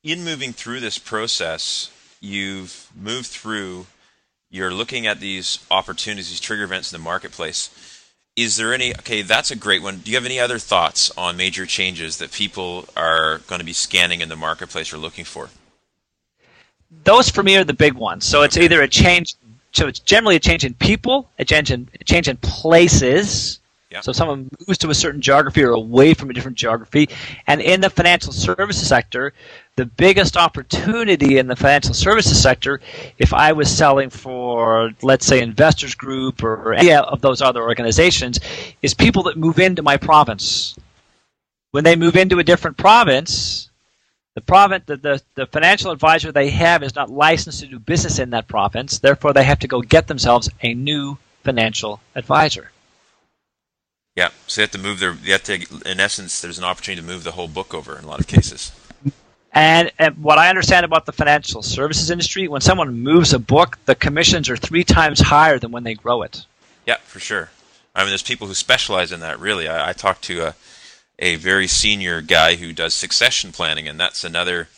In 0.03 0.25
moving 0.25 0.53
through 0.53 0.81
this 0.81 0.99
process, 0.99 1.91
you've 2.21 2.91
moved 3.01 3.27
through 3.29 3.87
you're 4.53 4.71
looking 4.73 5.07
at 5.07 5.19
these 5.19 5.59
opportunities, 5.71 6.29
these 6.29 6.39
trigger 6.39 6.63
events 6.63 6.93
in 6.93 7.01
the 7.01 7.03
marketplace. 7.03 7.71
Is 8.37 8.57
there 8.57 8.73
any, 8.73 8.95
okay, 8.95 9.23
that's 9.23 9.51
a 9.51 9.57
great 9.57 9.83
one. 9.83 9.99
Do 9.99 10.11
you 10.11 10.17
have 10.17 10.27
any 10.27 10.39
other 10.39 10.59
thoughts 10.59 11.11
on 11.17 11.37
major 11.37 11.67
changes 11.67 12.19
that 12.19 12.33
people 12.33 12.87
are 12.95 13.39
going 13.47 13.59
to 13.59 13.65
be 13.65 13.73
scanning 13.73 14.21
in 14.21 14.29
the 14.29 14.37
marketplace 14.37 14.93
or 14.93 14.99
looking 14.99 15.25
for? 15.25 15.49
Those 17.05 17.31
for 17.31 17.43
me 17.43 17.57
are 17.57 17.65
the 17.65 17.73
big 17.73 17.95
ones. 17.95 18.27
So 18.27 18.43
it's 18.43 18.59
either 18.59 18.83
a 18.83 18.89
change, 18.89 19.35
so 19.73 19.87
it's 19.87 19.99
generally 19.99 20.37
a 20.37 20.41
change 20.41 20.65
in 20.65 20.75
people, 20.75 21.31
a 21.39 21.45
change 21.47 21.71
in, 21.71 21.89
a 21.99 22.05
change 22.05 22.29
in 22.29 22.37
places, 22.37 23.59
so 24.01 24.11
if 24.11 24.17
someone 24.17 24.49
moves 24.67 24.79
to 24.79 24.91
a 24.91 24.95
certain 24.95 25.21
geography 25.21 25.63
or 25.63 25.71
away 25.71 26.15
from 26.15 26.31
a 26.31 26.33
different 26.33 26.57
geography, 26.57 27.09
and 27.47 27.61
in 27.61 27.81
the 27.81 27.91
financial 27.91 28.33
services 28.33 28.87
sector, 28.87 29.33
the 29.77 29.87
biggest 29.87 30.37
opportunity 30.37 31.39
in 31.39 31.47
the 31.47 31.57
financial 31.57 31.95
services 31.95 32.41
sector, 32.41 32.81
if 33.19 33.33
I 33.33 33.53
was 33.53 33.75
selling 33.75 34.11
for, 34.11 34.93
let's 35.03 35.27
say, 35.27 35.41
Investors 35.41 35.95
Group 35.95 36.43
or 36.43 36.75
any 36.75 36.93
of 36.93 37.21
those 37.21 37.43
other 37.43 37.63
organizations, 37.63 38.41
is 38.83 38.95
people 38.95 39.25
that 39.25 39.37
move 39.37 39.59
into 39.59 39.83
my 39.83 39.97
province. 39.97 40.77
When 41.73 41.85
they 41.85 41.97
move 41.97 42.17
into 42.17 42.39
a 42.39 42.45
different 42.45 42.77
province, 42.77 43.71
the 44.35 44.41
province, 44.41 44.85
the, 44.87 44.97
the, 44.97 45.23
the 45.35 45.47
financial 45.47 45.91
advisor 45.91 46.33
they 46.33 46.51
have 46.51 46.83
is 46.83 46.95
not 46.95 47.11
licensed 47.11 47.61
to 47.61 47.67
do 47.67 47.79
business 47.79 48.19
in 48.19 48.31
that 48.31 48.49
province. 48.49 48.99
Therefore, 48.99 49.33
they 49.33 49.45
have 49.45 49.59
to 49.61 49.69
go 49.69 49.81
get 49.81 50.07
themselves 50.07 50.49
a 50.63 50.75
new 50.75 51.19
financial 51.45 52.01
advisor. 52.15 52.71
Yeah, 54.17 54.29
so 54.47 54.61
you 54.61 54.65
have 54.65 54.71
to 54.73 54.79
move 54.79 55.01
their. 55.01 55.15
You 55.15 55.33
have 55.33 55.43
to, 55.45 55.67
in 55.87 55.99
essence, 55.99 56.41
there's 56.41 56.59
an 56.59 56.65
opportunity 56.65 57.01
to 57.01 57.07
move 57.07 57.25
the 57.25 57.33
whole 57.33 57.49
book 57.49 57.73
over 57.73 57.99
in 57.99 58.05
a 58.05 58.09
lot 58.09 58.21
of 58.21 58.27
cases. 58.27 58.73
And, 59.55 59.93
and, 59.99 60.23
what 60.23 60.39
I 60.39 60.49
understand 60.49 60.85
about 60.85 61.05
the 61.05 61.13
financial 61.13 61.63
services 61.63 62.11
industry, 62.11 62.49
when 62.49 62.63
someone 62.63 63.01
moves 63.01 63.35
a 63.35 63.39
book, 63.39 63.79
the 63.85 63.95
commissions 63.95 64.49
are 64.49 64.57
three 64.57 64.85
times 64.85 65.21
higher 65.21 65.59
than 65.59 65.73
when 65.73 65.85
they 65.85 65.95
grow 65.95 66.23
it. 66.23 66.47
Yeah, 66.87 66.97
for 67.05 67.21
sure. 67.21 67.51
I 67.95 68.01
mean, 68.01 68.09
there's 68.09 68.23
people 68.23 68.47
who 68.47 68.55
specialize 68.55 69.13
in 69.13 69.21
that. 69.21 69.39
Really, 69.39 69.69
I, 69.69 69.91
I 69.91 69.93
talked 69.93 70.23
to 70.25 70.47
a 70.47 70.55
a 71.19 71.37
very 71.37 71.69
senior 71.69 72.21
guy 72.21 72.57
who 72.57 72.73
does 72.73 72.95
succession 72.95 73.53
planning, 73.53 73.89
and 73.89 73.99
that's 73.99 74.25
another. 74.25 74.69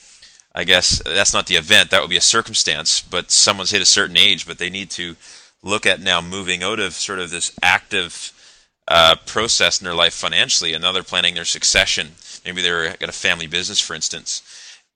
I 0.54 0.62
guess 0.62 1.02
that's 1.04 1.32
not 1.32 1.46
the 1.46 1.56
event. 1.56 1.90
That 1.90 2.00
would 2.00 2.10
be 2.10 2.16
a 2.16 2.20
circumstance, 2.20 3.00
but 3.00 3.32
someone's 3.32 3.72
hit 3.72 3.82
a 3.82 3.86
certain 3.86 4.16
age, 4.16 4.46
but 4.46 4.58
they 4.58 4.70
need 4.70 4.90
to 4.90 5.16
look 5.64 5.86
at 5.86 6.00
now 6.00 6.20
moving 6.20 6.62
out 6.62 6.78
of 6.78 6.92
sort 6.92 7.18
of 7.18 7.30
this 7.30 7.56
active 7.60 8.32
uh, 8.88 9.16
process 9.26 9.80
in 9.80 9.84
their 9.84 9.94
life 9.94 10.14
financially, 10.14 10.74
and 10.74 10.82
now 10.82 10.92
they're 10.92 11.02
planning 11.02 11.34
their 11.34 11.44
succession. 11.44 12.12
Maybe 12.44 12.62
they're 12.62 12.96
got 12.96 13.08
a 13.08 13.12
family 13.12 13.46
business, 13.46 13.80
for 13.80 13.94
instance. 13.94 14.42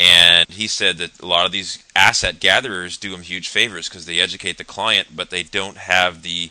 And 0.01 0.49
he 0.49 0.69
said 0.69 0.99
that 0.99 1.21
a 1.21 1.27
lot 1.27 1.47
of 1.47 1.53
these 1.53 1.83
asset 1.97 2.39
gatherers 2.39 2.97
do 2.97 3.11
them 3.11 3.23
huge 3.23 3.49
favors 3.49 3.89
because 3.89 4.07
they 4.07 4.21
educate 4.21 4.59
the 4.59 4.65
client, 4.65 5.09
but 5.17 5.31
they 5.31 5.43
don't 5.43 5.77
have 5.77 6.23
the 6.23 6.51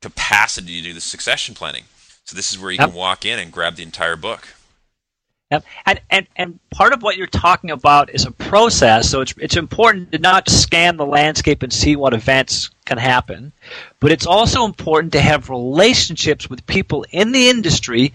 capacity 0.00 0.80
to 0.80 0.88
do 0.88 0.94
the 0.94 1.00
succession 1.00 1.54
planning. 1.54 1.84
So 2.24 2.34
this 2.34 2.52
is 2.52 2.58
where 2.58 2.70
you 2.70 2.78
yep. 2.78 2.88
can 2.88 2.96
walk 2.96 3.26
in 3.26 3.38
and 3.38 3.52
grab 3.52 3.76
the 3.76 3.82
entire 3.82 4.16
book. 4.16 4.48
Yep. 5.52 5.64
And, 5.86 6.00
and 6.10 6.26
and 6.34 6.58
part 6.70 6.92
of 6.92 7.02
what 7.02 7.16
you're 7.16 7.28
talking 7.28 7.70
about 7.70 8.10
is 8.10 8.26
a 8.26 8.32
process. 8.32 9.08
So 9.08 9.20
it's 9.20 9.32
it's 9.38 9.56
important 9.56 10.10
to 10.10 10.18
not 10.18 10.48
scan 10.48 10.96
the 10.96 11.06
landscape 11.06 11.62
and 11.62 11.72
see 11.72 11.94
what 11.94 12.14
events 12.14 12.70
can 12.84 12.98
happen, 12.98 13.52
but 14.00 14.10
it's 14.10 14.26
also 14.26 14.64
important 14.64 15.12
to 15.12 15.20
have 15.20 15.48
relationships 15.48 16.50
with 16.50 16.66
people 16.66 17.06
in 17.12 17.30
the 17.30 17.48
industry 17.48 18.12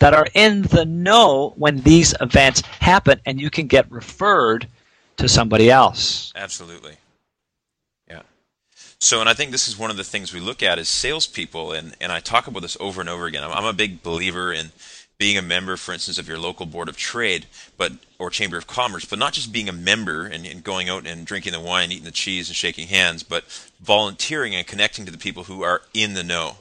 that 0.00 0.12
are 0.12 0.26
in 0.34 0.62
the 0.62 0.84
know 0.84 1.54
when 1.56 1.82
these 1.82 2.14
events 2.20 2.62
happen, 2.80 3.20
and 3.26 3.40
you 3.40 3.50
can 3.50 3.68
get 3.68 3.90
referred 3.90 4.66
to 5.18 5.28
somebody 5.28 5.70
else. 5.70 6.32
Absolutely. 6.34 6.96
Yeah. 8.08 8.22
So, 8.98 9.20
and 9.20 9.28
I 9.28 9.34
think 9.34 9.52
this 9.52 9.68
is 9.68 9.78
one 9.78 9.92
of 9.92 9.96
the 9.96 10.04
things 10.04 10.32
we 10.32 10.40
look 10.40 10.64
at 10.64 10.80
as 10.80 10.88
salespeople, 10.88 11.70
and, 11.72 11.94
and 12.00 12.10
I 12.10 12.18
talk 12.18 12.48
about 12.48 12.62
this 12.62 12.76
over 12.80 13.00
and 13.00 13.08
over 13.08 13.26
again. 13.26 13.44
I'm, 13.44 13.52
I'm 13.52 13.64
a 13.64 13.72
big 13.72 14.02
believer 14.02 14.52
in 14.52 14.72
being 15.22 15.38
a 15.38 15.42
member, 15.42 15.76
for 15.76 15.94
instance, 15.94 16.18
of 16.18 16.26
your 16.26 16.36
local 16.36 16.66
board 16.66 16.88
of 16.88 16.96
trade, 16.96 17.46
but 17.76 17.92
or 18.18 18.28
chamber 18.28 18.56
of 18.56 18.66
commerce, 18.66 19.04
but 19.04 19.20
not 19.20 19.32
just 19.32 19.52
being 19.52 19.68
a 19.68 19.72
member 19.72 20.26
and, 20.26 20.44
and, 20.44 20.64
going 20.64 20.88
out 20.88 21.06
and 21.06 21.24
drinking 21.24 21.52
the 21.52 21.60
wine, 21.60 21.92
eating 21.92 22.02
the 22.02 22.10
cheese, 22.10 22.48
and 22.48 22.56
shaking 22.56 22.88
hands, 22.88 23.22
but 23.22 23.44
volunteering 23.80 24.52
and 24.52 24.66
connecting 24.66 25.06
to 25.06 25.12
the 25.12 25.18
people 25.18 25.44
who 25.44 25.62
are 25.62 25.82
in 25.94 26.14
the 26.14 26.24
know 26.24 26.56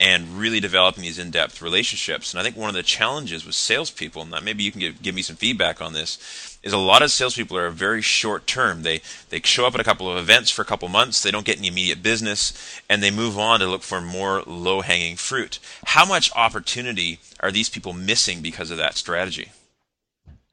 and 0.00 0.38
really 0.38 0.58
developing 0.58 1.02
these 1.02 1.18
in-depth 1.18 1.60
relationships. 1.60 2.32
And 2.32 2.40
I 2.40 2.42
think 2.42 2.56
one 2.56 2.70
of 2.70 2.74
the 2.74 2.82
challenges 2.82 3.44
with 3.44 3.54
salespeople, 3.54 4.22
and 4.22 4.42
maybe 4.42 4.62
you 4.62 4.72
can 4.72 4.80
give, 4.80 5.02
give 5.02 5.14
me 5.14 5.20
some 5.20 5.36
feedback 5.36 5.82
on 5.82 5.92
this, 5.92 6.47
is 6.62 6.72
a 6.72 6.78
lot 6.78 7.02
of 7.02 7.10
salespeople 7.10 7.56
are 7.56 7.70
very 7.70 8.02
short 8.02 8.46
term. 8.46 8.82
They 8.82 9.00
they 9.30 9.40
show 9.40 9.66
up 9.66 9.74
at 9.74 9.80
a 9.80 9.84
couple 9.84 10.10
of 10.10 10.18
events 10.18 10.50
for 10.50 10.62
a 10.62 10.64
couple 10.64 10.88
months, 10.88 11.22
they 11.22 11.30
don't 11.30 11.46
get 11.46 11.58
any 11.58 11.68
immediate 11.68 12.02
business, 12.02 12.80
and 12.88 13.02
they 13.02 13.10
move 13.10 13.38
on 13.38 13.60
to 13.60 13.66
look 13.66 13.82
for 13.82 14.00
more 14.00 14.42
low 14.42 14.80
hanging 14.80 15.16
fruit. 15.16 15.58
How 15.84 16.04
much 16.04 16.34
opportunity 16.34 17.20
are 17.40 17.50
these 17.50 17.68
people 17.68 17.92
missing 17.92 18.40
because 18.42 18.70
of 18.70 18.78
that 18.78 18.96
strategy? 18.96 19.50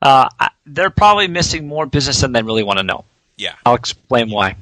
Uh, 0.01 0.29
they're 0.65 0.89
probably 0.89 1.27
missing 1.27 1.67
more 1.67 1.85
business 1.85 2.21
than 2.21 2.31
they 2.31 2.43
really 2.43 2.63
want 2.63 2.77
to 2.77 2.83
know. 2.83 3.05
Yeah, 3.37 3.55
I'll 3.65 3.75
explain 3.75 4.29
why. 4.29 4.55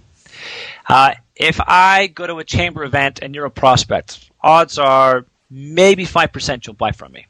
Uh, 0.87 1.15
if 1.35 1.59
I 1.59 2.07
go 2.07 2.27
to 2.27 2.39
a 2.39 2.43
chamber 2.43 2.83
event 2.83 3.19
and 3.21 3.35
you're 3.35 3.45
a 3.45 3.51
prospect, 3.51 4.29
odds 4.41 4.77
are 4.77 5.25
maybe 5.49 6.05
five 6.05 6.31
percent 6.31 6.65
you'll 6.65 6.75
buy 6.75 6.91
from 6.91 7.11
me. 7.11 7.27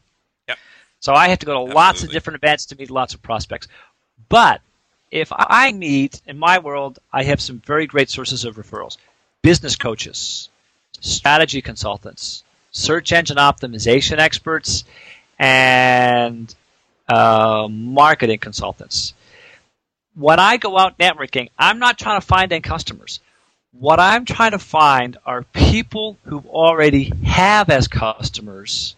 So 1.04 1.14
I 1.14 1.28
have 1.28 1.40
to 1.40 1.46
go 1.46 1.52
to 1.52 1.60
Absolutely. 1.60 1.76
lots 1.76 2.04
of 2.04 2.12
different 2.12 2.38
events 2.38 2.66
to 2.68 2.78
meet 2.78 2.90
lots 2.90 3.14
of 3.14 3.22
prospects. 3.22 3.68
But 4.30 4.62
if 5.12 5.32
I 5.32 5.72
meet, 5.72 6.22
in 6.26 6.38
my 6.40 6.60
world, 6.60 7.00
I 7.12 7.24
have 7.24 7.42
some 7.42 7.60
very 7.60 7.86
great 7.86 8.10
sources 8.10 8.46
of 8.46 8.56
referrals 8.56 8.98
business 9.42 9.76
coaches, 9.76 10.50
strategy 11.02 11.62
consultants, 11.62 12.44
search 12.72 13.12
engine 13.12 13.38
optimization 13.38 14.18
experts, 14.18 14.86
and 15.38 16.54
uh, 17.08 17.68
marketing 17.70 18.40
consultants. 18.40 19.14
When 20.16 20.40
I 20.40 20.58
go 20.58 20.78
out 20.78 20.98
networking, 20.98 21.50
I'm 21.58 21.80
not 21.80 21.98
trying 22.00 22.22
to 22.22 22.26
find 22.26 22.52
end 22.54 22.64
customers. 22.64 23.20
What 23.72 24.00
I'm 24.00 24.26
trying 24.26 24.52
to 24.52 24.60
find 24.60 25.18
are 25.26 25.44
people 25.44 26.18
who 26.26 26.40
already 26.48 27.12
have 27.26 27.70
as 27.70 27.88
customers 27.88 28.96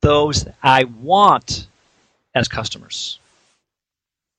those 0.00 0.46
I 0.62 0.84
want 0.84 1.66
as 2.34 2.46
customers. 2.46 3.18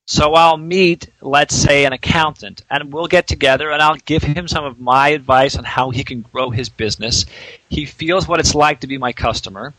So 0.08 0.36
I'll 0.36 0.58
meet, 0.58 1.10
let's 1.20 1.56
say, 1.56 1.86
an 1.86 1.94
accountant, 1.94 2.64
and 2.70 2.94
we'll 2.94 3.08
get 3.08 3.28
together 3.28 3.72
and 3.72 3.82
I'll 3.82 3.96
give 3.96 4.22
him 4.22 4.48
some 4.48 4.64
of 4.64 4.80
my 4.80 5.10
advice 5.10 5.58
on 5.58 5.64
how 5.64 5.90
he 5.90 6.04
can 6.04 6.22
grow 6.22 6.52
his 6.52 6.70
business. 6.70 7.26
He 7.70 7.86
feels 7.86 8.28
what 8.28 8.40
it's 8.40 8.54
like 8.54 8.82
to 8.82 8.88
be 8.88 9.00
my 9.00 9.14
customer. 9.14 9.74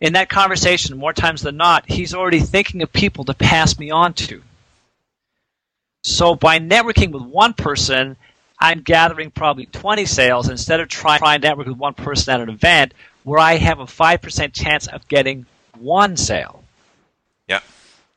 In 0.00 0.12
that 0.12 0.28
conversation, 0.28 0.96
more 0.96 1.12
times 1.12 1.42
than 1.42 1.56
not, 1.56 1.90
he's 1.90 2.14
already 2.14 2.38
thinking 2.38 2.82
of 2.82 2.92
people 2.92 3.24
to 3.24 3.34
pass 3.34 3.76
me 3.78 3.90
on 3.90 4.14
to. 4.14 4.42
So 6.04 6.36
by 6.36 6.60
networking 6.60 7.10
with 7.10 7.22
one 7.22 7.52
person, 7.52 8.16
I'm 8.60 8.82
gathering 8.82 9.32
probably 9.32 9.66
20 9.66 10.06
sales 10.06 10.48
instead 10.48 10.78
of 10.78 10.88
trying 10.88 11.20
to 11.20 11.38
network 11.38 11.66
with 11.66 11.76
one 11.76 11.94
person 11.94 12.34
at 12.34 12.40
an 12.40 12.48
event 12.48 12.94
where 13.24 13.40
I 13.40 13.56
have 13.56 13.80
a 13.80 13.86
5% 13.86 14.52
chance 14.52 14.86
of 14.86 15.08
getting 15.08 15.46
one 15.76 16.16
sale. 16.16 16.62
Yeah, 17.48 17.60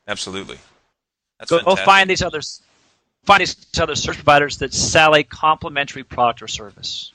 absolutely. 0.06 0.58
That's 1.42 1.50
go, 1.50 1.60
go 1.62 1.76
find 1.76 2.08
these 2.08 2.22
other 2.22 2.40
Find 3.24 3.40
these 3.40 3.56
other 3.78 3.94
search 3.94 4.16
providers 4.16 4.58
that 4.58 4.74
sell 4.74 5.14
a 5.14 5.22
complementary 5.22 6.02
product 6.02 6.42
or 6.42 6.48
service. 6.48 7.12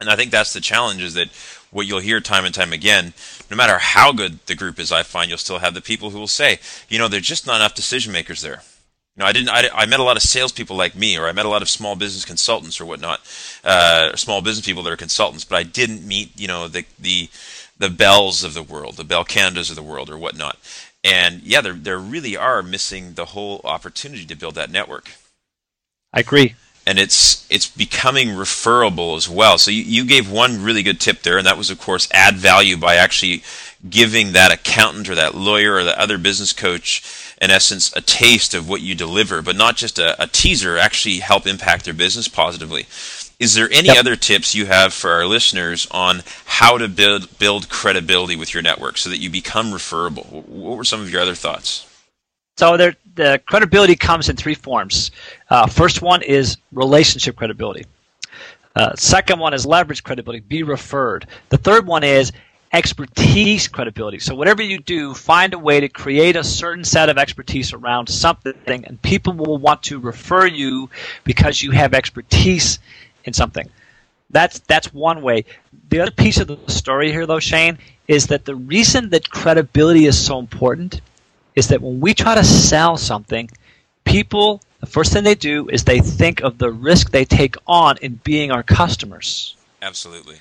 And 0.00 0.08
I 0.08 0.14
think 0.14 0.30
that's 0.30 0.52
the 0.52 0.60
challenge 0.60 1.02
is 1.02 1.14
that 1.14 1.28
what 1.72 1.86
you'll 1.86 1.98
hear 1.98 2.20
time 2.20 2.44
and 2.44 2.54
time 2.54 2.72
again, 2.72 3.14
no 3.50 3.56
matter 3.56 3.78
how 3.78 4.12
good 4.12 4.38
the 4.46 4.54
group 4.54 4.78
is, 4.78 4.92
I 4.92 5.02
find 5.02 5.28
you'll 5.28 5.38
still 5.38 5.58
have 5.58 5.74
the 5.74 5.80
people 5.80 6.10
who 6.10 6.20
will 6.20 6.28
say, 6.28 6.60
you 6.88 7.00
know, 7.00 7.08
there's 7.08 7.26
just 7.26 7.48
not 7.48 7.56
enough 7.56 7.74
decision 7.74 8.12
makers 8.12 8.42
there. 8.42 8.62
You 9.16 9.22
know, 9.22 9.26
I 9.26 9.32
didn't. 9.32 9.48
I, 9.48 9.68
I 9.74 9.86
met 9.86 9.98
a 9.98 10.04
lot 10.04 10.16
of 10.16 10.22
salespeople 10.22 10.76
like 10.76 10.94
me, 10.94 11.18
or 11.18 11.26
I 11.26 11.32
met 11.32 11.46
a 11.46 11.48
lot 11.48 11.62
of 11.62 11.68
small 11.68 11.96
business 11.96 12.24
consultants 12.24 12.80
or 12.80 12.86
whatnot, 12.86 13.20
uh, 13.64 14.14
small 14.14 14.40
business 14.40 14.64
people 14.64 14.84
that 14.84 14.92
are 14.92 14.96
consultants, 14.96 15.44
but 15.44 15.56
I 15.56 15.64
didn't 15.64 16.06
meet, 16.06 16.38
you 16.38 16.46
know, 16.46 16.68
the 16.68 16.84
the 17.00 17.28
the 17.76 17.90
Bells 17.90 18.44
of 18.44 18.54
the 18.54 18.62
world, 18.62 18.96
the 18.96 19.02
Bell 19.02 19.24
Canadas 19.24 19.70
of 19.70 19.76
the 19.76 19.82
world, 19.82 20.10
or 20.10 20.16
whatnot. 20.16 20.58
And 21.04 21.42
yeah, 21.42 21.60
there 21.60 21.74
there 21.74 21.98
really 21.98 22.36
are 22.36 22.62
missing 22.62 23.14
the 23.14 23.26
whole 23.26 23.60
opportunity 23.64 24.24
to 24.26 24.34
build 24.34 24.54
that 24.56 24.70
network. 24.70 25.10
I 26.12 26.20
agree. 26.20 26.54
And 26.86 26.98
it's 26.98 27.46
it's 27.50 27.68
becoming 27.68 28.36
referable 28.36 29.14
as 29.14 29.28
well. 29.28 29.58
So 29.58 29.70
you, 29.70 29.82
you 29.82 30.04
gave 30.04 30.30
one 30.30 30.62
really 30.62 30.82
good 30.82 31.00
tip 31.00 31.22
there, 31.22 31.38
and 31.38 31.46
that 31.46 31.58
was 31.58 31.70
of 31.70 31.80
course 31.80 32.08
add 32.12 32.36
value 32.36 32.76
by 32.76 32.96
actually 32.96 33.42
giving 33.88 34.32
that 34.32 34.52
accountant 34.52 35.08
or 35.08 35.14
that 35.14 35.34
lawyer 35.34 35.74
or 35.74 35.84
the 35.84 35.98
other 36.00 36.18
business 36.18 36.52
coach 36.52 37.02
in 37.40 37.50
essence 37.50 37.94
a 37.94 38.00
taste 38.00 38.54
of 38.54 38.68
what 38.68 38.80
you 38.80 38.94
deliver, 38.94 39.42
but 39.42 39.54
not 39.54 39.76
just 39.76 39.98
a, 39.98 40.20
a 40.20 40.26
teaser, 40.26 40.76
actually 40.76 41.18
help 41.18 41.46
impact 41.46 41.84
their 41.84 41.94
business 41.94 42.26
positively. 42.26 42.86
Is 43.38 43.54
there 43.54 43.68
any 43.70 43.88
yep. 43.88 43.98
other 43.98 44.16
tips 44.16 44.54
you 44.54 44.66
have 44.66 44.92
for 44.92 45.12
our 45.12 45.24
listeners 45.24 45.86
on 45.92 46.22
how 46.44 46.76
to 46.76 46.88
build 46.88 47.38
build 47.38 47.68
credibility 47.68 48.34
with 48.34 48.52
your 48.52 48.62
network 48.64 48.98
so 48.98 49.10
that 49.10 49.18
you 49.18 49.30
become 49.30 49.72
referable? 49.72 50.24
What 50.24 50.76
were 50.76 50.84
some 50.84 51.00
of 51.00 51.10
your 51.10 51.22
other 51.22 51.36
thoughts? 51.36 51.86
So 52.56 52.76
there, 52.76 52.96
the 53.14 53.40
credibility 53.46 53.94
comes 53.94 54.28
in 54.28 54.34
three 54.34 54.54
forms. 54.54 55.12
Uh, 55.48 55.68
first 55.68 56.02
one 56.02 56.22
is 56.22 56.56
relationship 56.72 57.36
credibility. 57.36 57.86
Uh, 58.74 58.96
second 58.96 59.38
one 59.38 59.54
is 59.54 59.64
leverage 59.64 60.02
credibility, 60.02 60.40
be 60.40 60.64
referred. 60.64 61.28
The 61.50 61.58
third 61.58 61.86
one 61.86 62.02
is 62.02 62.32
expertise 62.72 63.68
credibility. 63.68 64.18
So 64.18 64.34
whatever 64.34 64.62
you 64.62 64.78
do, 64.78 65.14
find 65.14 65.54
a 65.54 65.58
way 65.58 65.80
to 65.80 65.88
create 65.88 66.36
a 66.36 66.44
certain 66.44 66.84
set 66.84 67.08
of 67.08 67.18
expertise 67.18 67.72
around 67.72 68.08
something, 68.08 68.54
and 68.84 69.00
people 69.00 69.32
will 69.32 69.58
want 69.58 69.84
to 69.84 69.98
refer 69.98 70.46
you 70.46 70.90
because 71.24 71.62
you 71.62 71.70
have 71.70 71.94
expertise 71.94 72.78
in 73.28 73.32
something. 73.32 73.68
That's 74.30 74.58
that's 74.60 74.92
one 74.92 75.22
way. 75.22 75.44
The 75.88 76.00
other 76.00 76.10
piece 76.10 76.38
of 76.38 76.48
the 76.48 76.58
story 76.70 77.10
here, 77.10 77.26
though, 77.26 77.38
Shane, 77.38 77.78
is 78.08 78.26
that 78.26 78.44
the 78.44 78.54
reason 78.54 79.10
that 79.10 79.30
credibility 79.30 80.06
is 80.06 80.18
so 80.18 80.38
important 80.38 81.00
is 81.54 81.68
that 81.68 81.80
when 81.80 82.00
we 82.00 82.14
try 82.14 82.34
to 82.34 82.44
sell 82.44 82.96
something, 82.96 83.50
people 84.04 84.60
the 84.80 84.86
first 84.86 85.12
thing 85.12 85.24
they 85.24 85.34
do 85.34 85.68
is 85.68 85.84
they 85.84 86.00
think 86.00 86.40
of 86.40 86.58
the 86.58 86.70
risk 86.70 87.10
they 87.10 87.24
take 87.24 87.56
on 87.66 87.96
in 87.98 88.20
being 88.22 88.52
our 88.52 88.62
customers. 88.62 89.56
Absolutely. 89.82 90.36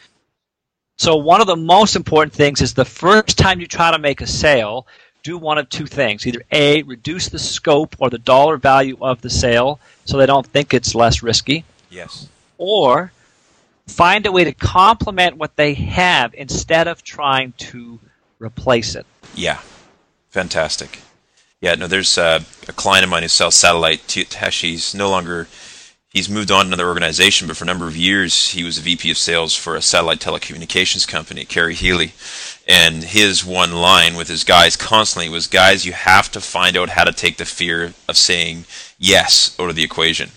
So 0.98 1.16
one 1.16 1.42
of 1.42 1.48
the 1.48 1.56
most 1.56 1.96
important 1.96 2.34
things 2.34 2.62
is 2.62 2.74
the 2.74 2.86
first 2.86 3.38
time 3.38 3.60
you 3.60 3.68
try 3.68 3.92
to 3.92 4.00
make 4.00 4.22
a 4.22 4.28
sale, 4.28 4.86
do 5.24 5.38
one 5.38 5.58
of 5.58 5.70
two 5.70 5.88
things. 5.88 6.26
Either 6.28 6.44
A, 6.52 6.84
reduce 6.84 7.30
the 7.30 7.40
scope 7.40 7.96
or 8.00 8.10
the 8.10 8.18
dollar 8.18 8.58
value 8.58 8.98
of 9.02 9.22
the 9.22 9.30
sale 9.30 9.80
so 10.06 10.18
they 10.18 10.26
don't 10.26 10.46
think 10.46 10.74
it's 10.74 10.94
less 10.94 11.24
risky. 11.24 11.66
Yes 11.90 12.28
or 12.58 13.12
find 13.88 14.26
a 14.26 14.32
way 14.32 14.44
to 14.44 14.54
complement 14.54 15.38
what 15.38 15.56
they 15.56 15.74
have 15.74 16.34
instead 16.34 16.88
of 16.88 17.04
trying 17.04 17.54
to 17.54 18.00
replace 18.40 18.96
it. 18.96 19.06
Yeah, 19.34 19.60
fantastic. 20.30 21.00
Yeah, 21.62 21.76
no, 21.76 21.88
there's 21.88 22.18
uh, 22.18 22.42
a 22.68 22.74
client 22.74 23.04
of 23.04 23.10
mine 23.10 23.24
who 23.24 23.30
sells 23.30 23.56
satellite. 23.56 24.12
He's 24.12 24.94
no 24.94 25.10
longer, 25.10 25.48
he's 26.10 26.30
moved 26.30 26.52
on 26.52 26.66
to 26.66 26.68
another 26.68 26.88
organization, 26.88 27.48
but 27.48 27.58
for 27.58 27.64
a 27.64 27.68
number 27.68 27.88
of 27.88 27.98
years 27.98 28.52
he 28.52 28.64
was 28.64 28.78
a 28.78 28.82
VP 28.82 29.10
of 29.10 29.18
sales 29.18 29.56
for 29.56 29.76
a 29.76 29.82
satellite 29.82 30.20
telecommunications 30.20 31.08
company, 31.08 31.46
Kerry 31.46 31.74
Healy. 31.74 32.14
And 32.68 33.04
his 33.04 33.44
one 33.44 33.72
line 33.72 34.16
with 34.16 34.28
his 34.28 34.44
guys 34.44 34.76
constantly 34.76 35.30
was, 35.30 35.48
guys, 35.48 35.86
you 35.86 35.94
have 35.94 36.30
to 36.32 36.42
find 36.42 36.78
out 36.78 36.90
how 36.90 37.06
to 37.06 37.14
take 37.14 37.38
the 37.38 37.46
fear 37.46 37.94
of 38.08 38.18
saying 38.18 38.66
yes 39.00 39.56
out 39.60 39.70
of 39.70 39.76
the 39.76 39.84
equation 39.84 40.30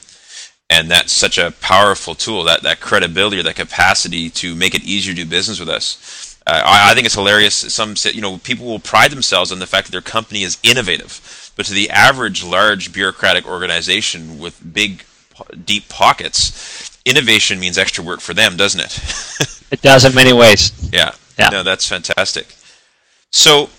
and 0.71 0.91
that's 0.91 1.13
such 1.13 1.37
a 1.37 1.51
powerful 1.61 2.15
tool 2.15 2.45
that 2.45 2.63
that 2.63 2.81
credibility 2.81 3.39
or 3.39 3.43
that 3.43 3.57
capacity 3.57 4.31
to 4.31 4.55
make 4.55 4.75
it 4.75 4.85
easier 4.85 5.15
to 5.15 5.25
do 5.25 5.29
business 5.29 5.61
with 5.61 5.69
us. 5.69 6.39
Uh, 6.47 6.63
I, 6.65 6.93
I, 6.93 6.95
think 6.95 7.05
it's 7.05 7.15
hilarious. 7.15 7.55
Some 7.55 7.95
you 8.13 8.23
know 8.23 8.39
people 8.39 8.65
will 8.65 8.79
pride 8.79 9.11
themselves 9.11 9.53
on 9.53 9.59
the 9.59 9.67
fact 9.67 9.87
that 9.89 9.93
their 9.93 10.01
company 10.01 10.43
is 10.43 10.57
innovative 10.63 11.53
but 11.57 11.67
to 11.67 11.75
the 11.75 11.91
average 11.91 12.43
large 12.43 12.93
bureaucratic 12.93 13.47
organization 13.47 14.39
with 14.39 14.73
big 14.73 15.05
deep 15.65 15.89
pockets 15.89 16.99
innovation 17.05 17.59
means 17.59 17.77
extra 17.77 18.05
work 18.05 18.21
for 18.21 18.33
them 18.33 18.57
doesn't 18.57 18.81
it? 18.81 19.57
It 19.71 19.83
does 19.83 20.05
in 20.05 20.17
many 20.17 20.33
ways. 20.33 20.73
Yeah. 20.93 21.13
Yeah. 21.39 21.51
No 21.51 21.63
that's 21.63 21.87
fantastic. 21.87 22.57
So 23.31 23.71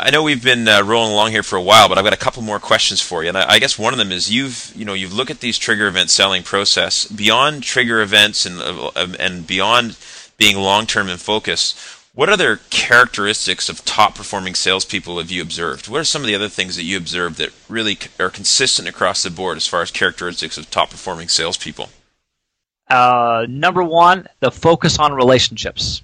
I 0.00 0.10
know 0.10 0.22
we've 0.22 0.42
been 0.42 0.68
uh, 0.68 0.82
rolling 0.84 1.12
along 1.12 1.32
here 1.32 1.42
for 1.42 1.56
a 1.56 1.62
while, 1.62 1.88
but 1.88 1.98
I've 1.98 2.04
got 2.04 2.12
a 2.12 2.18
couple 2.18 2.40
more 2.42 2.60
questions 2.60 3.00
for 3.00 3.24
you. 3.24 3.30
And 3.30 3.38
I, 3.38 3.54
I, 3.54 3.58
guess 3.58 3.76
one 3.76 3.92
of 3.92 3.98
them 3.98 4.12
is 4.12 4.30
you've 4.32 4.72
you 4.76 4.84
know 4.84 4.94
you've 4.94 5.12
looked 5.12 5.32
at 5.32 5.40
these 5.40 5.58
trigger 5.58 5.88
event 5.88 6.10
selling 6.10 6.44
process 6.44 7.04
beyond 7.06 7.64
trigger 7.64 8.00
events 8.00 8.46
and 8.46 8.60
uh, 8.60 8.92
um, 8.94 9.16
and 9.18 9.44
beyond 9.44 9.96
being 10.36 10.56
long 10.56 10.86
term 10.86 11.08
in 11.08 11.16
focus. 11.16 11.74
What 12.14 12.28
other 12.28 12.60
characteristics 12.70 13.68
of 13.68 13.84
top 13.84 14.14
performing 14.14 14.54
salespeople 14.54 15.18
have 15.18 15.30
you 15.30 15.42
observed? 15.42 15.88
What 15.88 16.00
are 16.00 16.04
some 16.04 16.22
of 16.22 16.26
the 16.26 16.34
other 16.34 16.48
things 16.48 16.76
that 16.76 16.84
you 16.84 16.96
observed 16.96 17.38
that 17.38 17.52
really 17.68 17.98
are 18.18 18.30
consistent 18.30 18.88
across 18.88 19.22
the 19.22 19.30
board 19.30 19.56
as 19.56 19.66
far 19.66 19.82
as 19.82 19.90
characteristics 19.90 20.58
of 20.58 20.70
top 20.70 20.90
performing 20.90 21.28
salespeople? 21.28 21.90
Uh, 22.88 23.46
number 23.48 23.82
one, 23.82 24.26
the 24.40 24.50
focus 24.50 24.98
on 24.98 25.12
relationships 25.12 26.02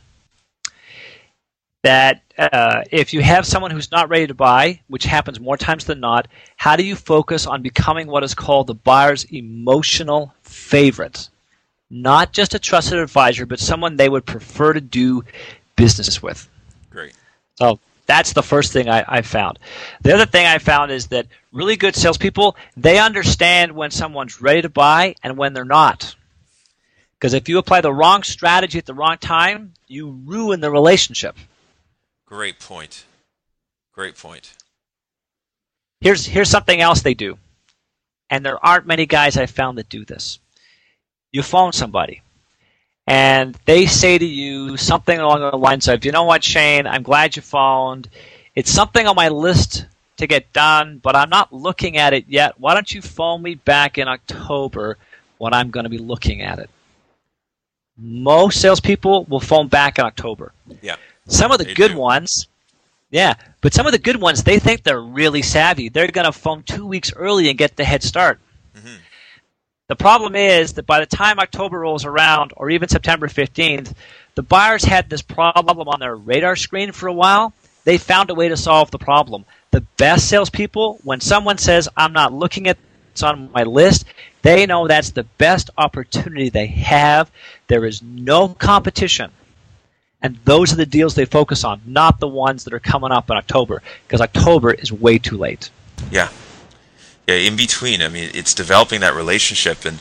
that 1.85 2.23
uh, 2.39 2.83
if 2.91 3.13
you 3.13 3.23
have 3.23 3.47
someone 3.47 3.71
who's 3.71 3.93
not 3.93 4.09
ready 4.09 4.27
to 4.27 4.35
buy, 4.35 4.81
which 4.89 5.05
happens 5.05 5.39
more 5.39 5.57
times 5.57 5.85
than 5.85 6.01
not, 6.01 6.27
how 6.57 6.77
do 6.77 6.83
you 6.83 6.97
focus 6.97 7.47
on 7.47 7.63
becoming 7.63 8.09
what 8.09 8.25
is 8.25 8.35
called 8.35 8.67
the 8.67 8.75
buyer's 8.75 9.25
emotional 9.27 10.35
favorite? 10.43 11.29
Not 11.91 12.33
just 12.33 12.55
a 12.55 12.59
trusted 12.59 12.99
advisor, 12.99 13.45
but 13.45 13.61
someone 13.61 13.97
they 13.97 14.09
would 14.09 14.25
prefer 14.25 14.73
to 14.73 14.81
do 14.81 15.25
business 15.77 16.23
with. 16.23 16.49
Great. 16.91 17.13
So 17.57 17.79
that's 18.07 18.33
the 18.33 18.43
first 18.43 18.73
thing 18.73 18.89
I, 18.89 19.05
I 19.07 19.23
found. 19.23 19.59
The 20.01 20.15
other 20.15 20.27
thing 20.27 20.47
I 20.47 20.59
found 20.59 20.91
is 20.91 21.09
that 21.09 21.27
really 21.53 21.77
good 21.77 21.95
salespeople, 21.95 22.57
they 22.79 22.99
understand 22.99 23.73
when 23.73 23.91
someone's 23.91 24.41
ready 24.41 24.63
to 24.63 24.71
buy 24.71 25.17
and 25.23 25.37
when 25.37 25.53
they're 25.53 25.67
not. 25.67 26.17
Because 27.19 27.35
if 27.35 27.49
you 27.49 27.59
apply 27.59 27.83
the 27.83 27.93
wrong 27.93 28.23
strategy 28.23 28.79
at 28.79 28.87
the 28.87 28.95
wrong 28.95 29.19
time, 29.19 29.75
you 29.87 30.19
ruin 30.25 30.61
the 30.61 30.71
relationship. 30.71 31.37
Great 32.35 32.59
point. 32.59 33.05
Great 33.93 34.19
point. 34.19 34.55
Here's 36.01 36.27
here's 36.27 36.51
something 36.51 36.81
else 36.81 37.01
they 37.01 37.15
do. 37.15 37.39
And 38.29 38.45
there 38.45 38.59
aren't 38.59 38.89
many 38.89 39.07
guys 39.07 39.37
I've 39.37 39.53
found 39.53 39.79
that 39.79 39.89
do 39.89 40.05
this. 40.05 40.41
You 41.31 41.45
phone 41.45 41.71
somebody 41.73 42.23
and 43.07 43.57
they 43.67 43.87
say 43.87 44.19
to 44.19 44.25
you 44.25 44.77
something 44.77 45.17
along 45.17 45.49
the 45.49 45.57
lines 45.57 45.87
of, 45.87 46.05
you 46.05 46.11
know 46.11 46.25
what, 46.25 46.43
Shane, 46.43 46.89
I'm 46.89 47.05
glad 47.05 47.37
you 47.37 47.43
phoned. 47.43 48.09
It's 48.57 48.71
something 48.71 49.07
on 49.07 49.15
my 49.15 49.29
list 49.29 49.87
to 50.17 50.27
get 50.27 50.53
done, 50.53 50.99
but 50.99 51.15
I'm 51.15 51.31
not 51.31 51.53
looking 51.53 51.99
at 51.99 52.15
it 52.15 52.25
yet. 52.27 52.59
Why 52.59 52.75
don't 52.75 52.93
you 52.93 53.01
phone 53.01 53.43
me 53.43 53.55
back 53.55 53.97
in 53.97 54.09
October 54.09 54.99
when 55.39 55.55
I'm 55.55 55.71
going 55.71 55.85
to 55.85 55.91
be 55.91 55.99
looking 55.99 56.43
at 56.43 56.59
it? 56.59 56.69
most 57.97 58.61
salespeople 58.61 59.25
will 59.25 59.41
phone 59.41 59.69
back 59.69 59.99
in 59.99 60.05
October. 60.05 60.53
Yeah. 60.83 60.97
Some 61.27 61.51
of 61.53 61.59
the 61.59 61.65
They 61.65 61.75
good 61.75 61.93
do. 61.93 61.99
ones, 61.99 62.49
yeah, 63.11 63.35
but 63.61 63.73
some 63.73 63.87
of 63.87 63.93
the 63.93 63.99
good 63.99 64.21
ones, 64.21 64.43
they 64.43 64.59
think 64.59 64.83
they're 64.83 65.01
really 65.01 65.43
savvy. 65.43 65.89
They're 65.89 66.09
going 66.09 66.27
to 66.27 66.33
phone 66.33 66.63
two 66.63 66.87
weeks 66.87 67.13
early 67.15 67.49
and 67.49 67.57
get 67.59 67.77
the 67.77 67.85
head 67.85 68.03
start. 68.03 68.41
Mhm. 68.77 68.99
The 69.89 69.97
problem 69.97 70.35
is 70.35 70.75
that 70.75 70.87
by 70.87 71.01
the 71.01 71.07
time 71.07 71.39
October 71.39 71.81
rolls 71.81 72.05
around, 72.05 72.53
or 72.57 72.71
even 72.71 72.89
September 72.89 73.29
15th, 73.29 73.95
the 74.35 74.43
buyers 74.43 74.85
had 74.85 75.09
this 75.11 75.23
problem 75.23 75.89
on 75.89 76.01
their 76.01 76.17
radar 76.17 76.57
screen 76.57 76.93
for 76.93 77.07
a 77.07 77.13
while. 77.13 77.53
They 77.85 77.99
found 77.99 78.31
a 78.31 78.35
way 78.35 78.49
to 78.49 78.57
solve 78.57 78.91
the 78.91 78.99
problem. 78.99 79.45
The 79.71 79.83
best 79.99 80.29
salespeople, 80.29 80.99
when 81.05 81.21
someone 81.21 81.59
says, 81.59 81.89
I'm 81.97 82.13
not 82.13 82.33
looking 82.33 82.67
at 82.67 82.79
it's 83.13 83.23
on 83.23 83.53
my 83.53 83.63
list, 83.63 84.07
they 84.43 84.67
know 84.67 84.89
that's 84.89 85.11
the 85.11 85.23
best 85.23 85.71
opportunity 85.79 86.49
they 86.49 86.67
have. 86.67 87.31
There 87.69 87.85
is 87.85 88.03
no 88.03 88.49
competition. 88.49 89.31
And 90.25 90.39
those 90.47 90.73
are 90.73 90.77
the 90.77 90.87
deals 90.87 91.15
they 91.15 91.27
focus 91.27 91.65
on, 91.65 91.83
not 91.85 92.19
the 92.19 92.27
ones 92.27 92.65
that 92.65 92.73
are 92.73 92.81
coming 92.81 93.13
up 93.13 93.29
in 93.29 93.37
October, 93.37 93.83
because 94.07 94.23
October 94.23 94.73
is 94.73 94.91
way 94.91 95.19
too 95.19 95.37
late. 95.37 95.69
Yeah. 96.11 96.31
Yeah, 97.29 97.35
in 97.35 97.57
between. 97.57 98.01
I 98.01 98.09
mean, 98.09 98.31
it's 98.33 98.55
developing 98.55 99.01
that 99.01 99.15
relationship, 99.15 99.85
and 99.85 100.01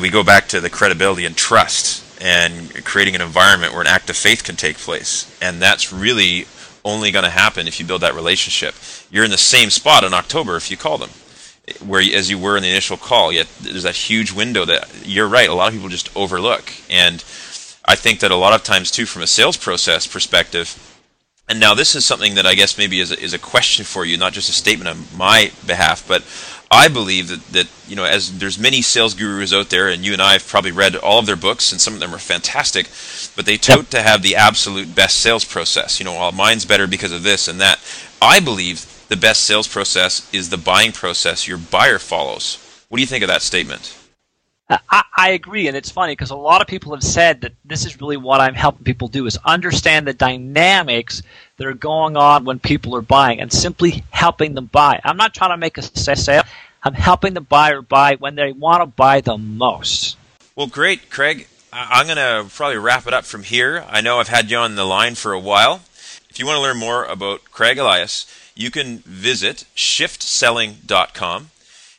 we 0.00 0.08
go 0.08 0.24
back 0.24 0.48
to 0.48 0.60
the 0.60 0.70
credibility 0.70 1.26
and 1.26 1.36
trust 1.36 2.02
and 2.22 2.84
creating 2.86 3.14
an 3.14 3.20
environment 3.20 3.72
where 3.72 3.82
an 3.82 3.86
act 3.86 4.08
of 4.08 4.16
faith 4.16 4.44
can 4.44 4.56
take 4.56 4.78
place. 4.78 5.30
And 5.42 5.60
that's 5.60 5.92
really 5.92 6.46
only 6.82 7.10
going 7.10 7.24
to 7.24 7.30
happen 7.30 7.68
if 7.68 7.78
you 7.78 7.84
build 7.84 8.00
that 8.00 8.14
relationship. 8.14 8.74
You're 9.10 9.24
in 9.24 9.30
the 9.30 9.38
same 9.38 9.68
spot 9.68 10.04
in 10.04 10.14
October 10.14 10.56
if 10.56 10.70
you 10.70 10.78
call 10.78 10.96
them, 10.96 11.10
where 11.86 12.00
as 12.00 12.30
you 12.30 12.38
were 12.38 12.56
in 12.56 12.62
the 12.62 12.70
initial 12.70 12.96
call. 12.96 13.30
Yet 13.30 13.46
there's 13.60 13.82
that 13.82 13.94
huge 13.94 14.32
window 14.32 14.64
that 14.64 14.88
you're 15.04 15.28
right. 15.28 15.50
A 15.50 15.54
lot 15.54 15.68
of 15.68 15.74
people 15.74 15.90
just 15.90 16.14
overlook, 16.16 16.72
and 16.88 17.22
I 17.84 17.96
think 17.96 18.20
that 18.20 18.30
a 18.30 18.36
lot 18.36 18.52
of 18.52 18.62
times 18.62 18.90
too, 18.90 19.06
from 19.06 19.22
a 19.22 19.26
sales 19.26 19.56
process 19.56 20.06
perspective, 20.06 20.86
and 21.48 21.58
now 21.58 21.74
this 21.74 21.96
is 21.96 22.04
something 22.04 22.36
that 22.36 22.46
I 22.46 22.54
guess 22.54 22.78
maybe 22.78 23.00
is 23.00 23.10
a, 23.10 23.20
is 23.20 23.34
a 23.34 23.38
question 23.38 23.84
for 23.84 24.04
you, 24.04 24.16
not 24.16 24.32
just 24.32 24.48
a 24.48 24.52
statement 24.52 24.88
on 24.88 25.04
my 25.16 25.50
behalf, 25.66 26.06
but 26.06 26.22
I 26.70 26.86
believe 26.86 27.26
that, 27.28 27.44
that 27.48 27.68
you 27.88 27.96
know 27.96 28.04
as 28.04 28.38
there's 28.38 28.58
many 28.58 28.82
sales 28.82 29.14
gurus 29.14 29.52
out 29.52 29.70
there, 29.70 29.88
and 29.88 30.04
you 30.04 30.12
and 30.12 30.22
I 30.22 30.34
have 30.34 30.46
probably 30.46 30.70
read 30.70 30.94
all 30.94 31.18
of 31.18 31.26
their 31.26 31.34
books, 31.34 31.72
and 31.72 31.80
some 31.80 31.94
of 31.94 32.00
them 32.00 32.14
are 32.14 32.18
fantastic, 32.18 32.86
but 33.34 33.44
they 33.44 33.56
tote 33.56 33.90
to 33.90 34.02
have 34.02 34.22
the 34.22 34.36
absolute 34.36 34.94
best 34.94 35.16
sales 35.16 35.44
process. 35.44 35.98
You 35.98 36.04
know, 36.04 36.12
well, 36.12 36.30
mine's 36.30 36.64
better 36.64 36.86
because 36.86 37.10
of 37.10 37.24
this 37.24 37.48
and 37.48 37.60
that. 37.60 37.80
I 38.22 38.38
believe 38.38 38.86
the 39.08 39.16
best 39.16 39.42
sales 39.42 39.66
process 39.66 40.32
is 40.32 40.50
the 40.50 40.56
buying 40.56 40.92
process 40.92 41.48
your 41.48 41.58
buyer 41.58 41.98
follows. 41.98 42.58
What 42.88 42.98
do 42.98 43.02
you 43.02 43.08
think 43.08 43.24
of 43.24 43.28
that 43.28 43.42
statement? 43.42 43.96
I, 44.70 45.04
I 45.16 45.30
agree, 45.30 45.66
and 45.68 45.76
it's 45.76 45.90
funny 45.90 46.12
because 46.12 46.30
a 46.30 46.36
lot 46.36 46.60
of 46.60 46.68
people 46.68 46.94
have 46.94 47.02
said 47.02 47.40
that 47.40 47.52
this 47.64 47.84
is 47.84 48.00
really 48.00 48.16
what 48.16 48.40
I'm 48.40 48.54
helping 48.54 48.84
people 48.84 49.08
do 49.08 49.26
is 49.26 49.36
understand 49.44 50.06
the 50.06 50.14
dynamics 50.14 51.22
that 51.56 51.66
are 51.66 51.74
going 51.74 52.16
on 52.16 52.44
when 52.44 52.58
people 52.58 52.94
are 52.96 53.02
buying, 53.02 53.40
and 53.40 53.52
simply 53.52 54.04
helping 54.10 54.54
them 54.54 54.66
buy. 54.66 55.00
I'm 55.04 55.16
not 55.16 55.34
trying 55.34 55.50
to 55.50 55.56
make 55.56 55.76
a 55.78 55.82
sale. 55.82 56.44
I'm 56.82 56.94
helping 56.94 57.34
the 57.34 57.40
buyer 57.40 57.82
buy 57.82 58.16
when 58.16 58.36
they 58.36 58.52
want 58.52 58.82
to 58.82 58.86
buy 58.86 59.20
the 59.20 59.36
most. 59.36 60.16
Well, 60.56 60.66
great, 60.66 61.10
Craig. 61.10 61.46
I'm 61.72 62.06
going 62.06 62.16
to 62.16 62.52
probably 62.54 62.78
wrap 62.78 63.06
it 63.06 63.14
up 63.14 63.24
from 63.24 63.42
here. 63.44 63.84
I 63.88 64.00
know 64.00 64.18
I've 64.18 64.28
had 64.28 64.50
you 64.50 64.56
on 64.56 64.74
the 64.74 64.84
line 64.84 65.14
for 65.14 65.32
a 65.32 65.38
while. 65.38 65.82
If 66.30 66.38
you 66.38 66.46
want 66.46 66.56
to 66.56 66.62
learn 66.62 66.78
more 66.78 67.04
about 67.04 67.44
Craig 67.44 67.78
Elias, 67.78 68.26
you 68.54 68.70
can 68.70 68.98
visit 68.98 69.64
shiftselling.com. 69.76 71.50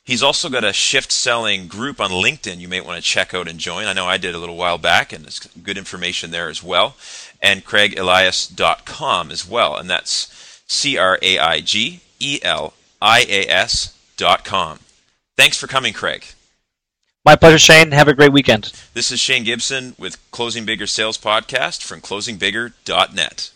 He's 0.03 0.23
also 0.23 0.49
got 0.49 0.63
a 0.63 0.73
shift 0.73 1.11
selling 1.11 1.67
group 1.67 2.01
on 2.01 2.09
LinkedIn 2.09 2.57
you 2.57 2.67
may 2.67 2.81
want 2.81 2.97
to 2.97 3.07
check 3.07 3.33
out 3.33 3.47
and 3.47 3.59
join. 3.59 3.85
I 3.85 3.93
know 3.93 4.07
I 4.07 4.17
did 4.17 4.33
a 4.33 4.39
little 4.39 4.57
while 4.57 4.77
back, 4.77 5.13
and 5.13 5.23
there's 5.23 5.39
good 5.39 5.77
information 5.77 6.31
there 6.31 6.49
as 6.49 6.63
well. 6.63 6.95
And 7.41 7.63
craigelias.com 7.63 9.31
as 9.31 9.47
well, 9.47 9.75
and 9.75 9.89
that's 9.89 10.63
C 10.67 10.97
R 10.97 11.19
A 11.21 11.37
I 11.37 11.61
G 11.61 12.01
E 12.19 12.39
L 12.41 12.73
I 13.01 13.25
A 13.27 13.47
S 13.47 13.97
dot 14.17 14.43
com. 14.43 14.79
Thanks 15.37 15.57
for 15.57 15.67
coming, 15.67 15.93
Craig. 15.93 16.25
My 17.23 17.35
pleasure, 17.35 17.59
Shane. 17.59 17.91
Have 17.91 18.07
a 18.07 18.15
great 18.15 18.33
weekend. 18.33 18.73
This 18.95 19.11
is 19.11 19.19
Shane 19.19 19.43
Gibson 19.43 19.95
with 19.99 20.17
Closing 20.31 20.65
Bigger 20.65 20.87
Sales 20.87 21.19
Podcast 21.19 21.83
from 21.83 22.01
closingbigger.net. 22.01 23.51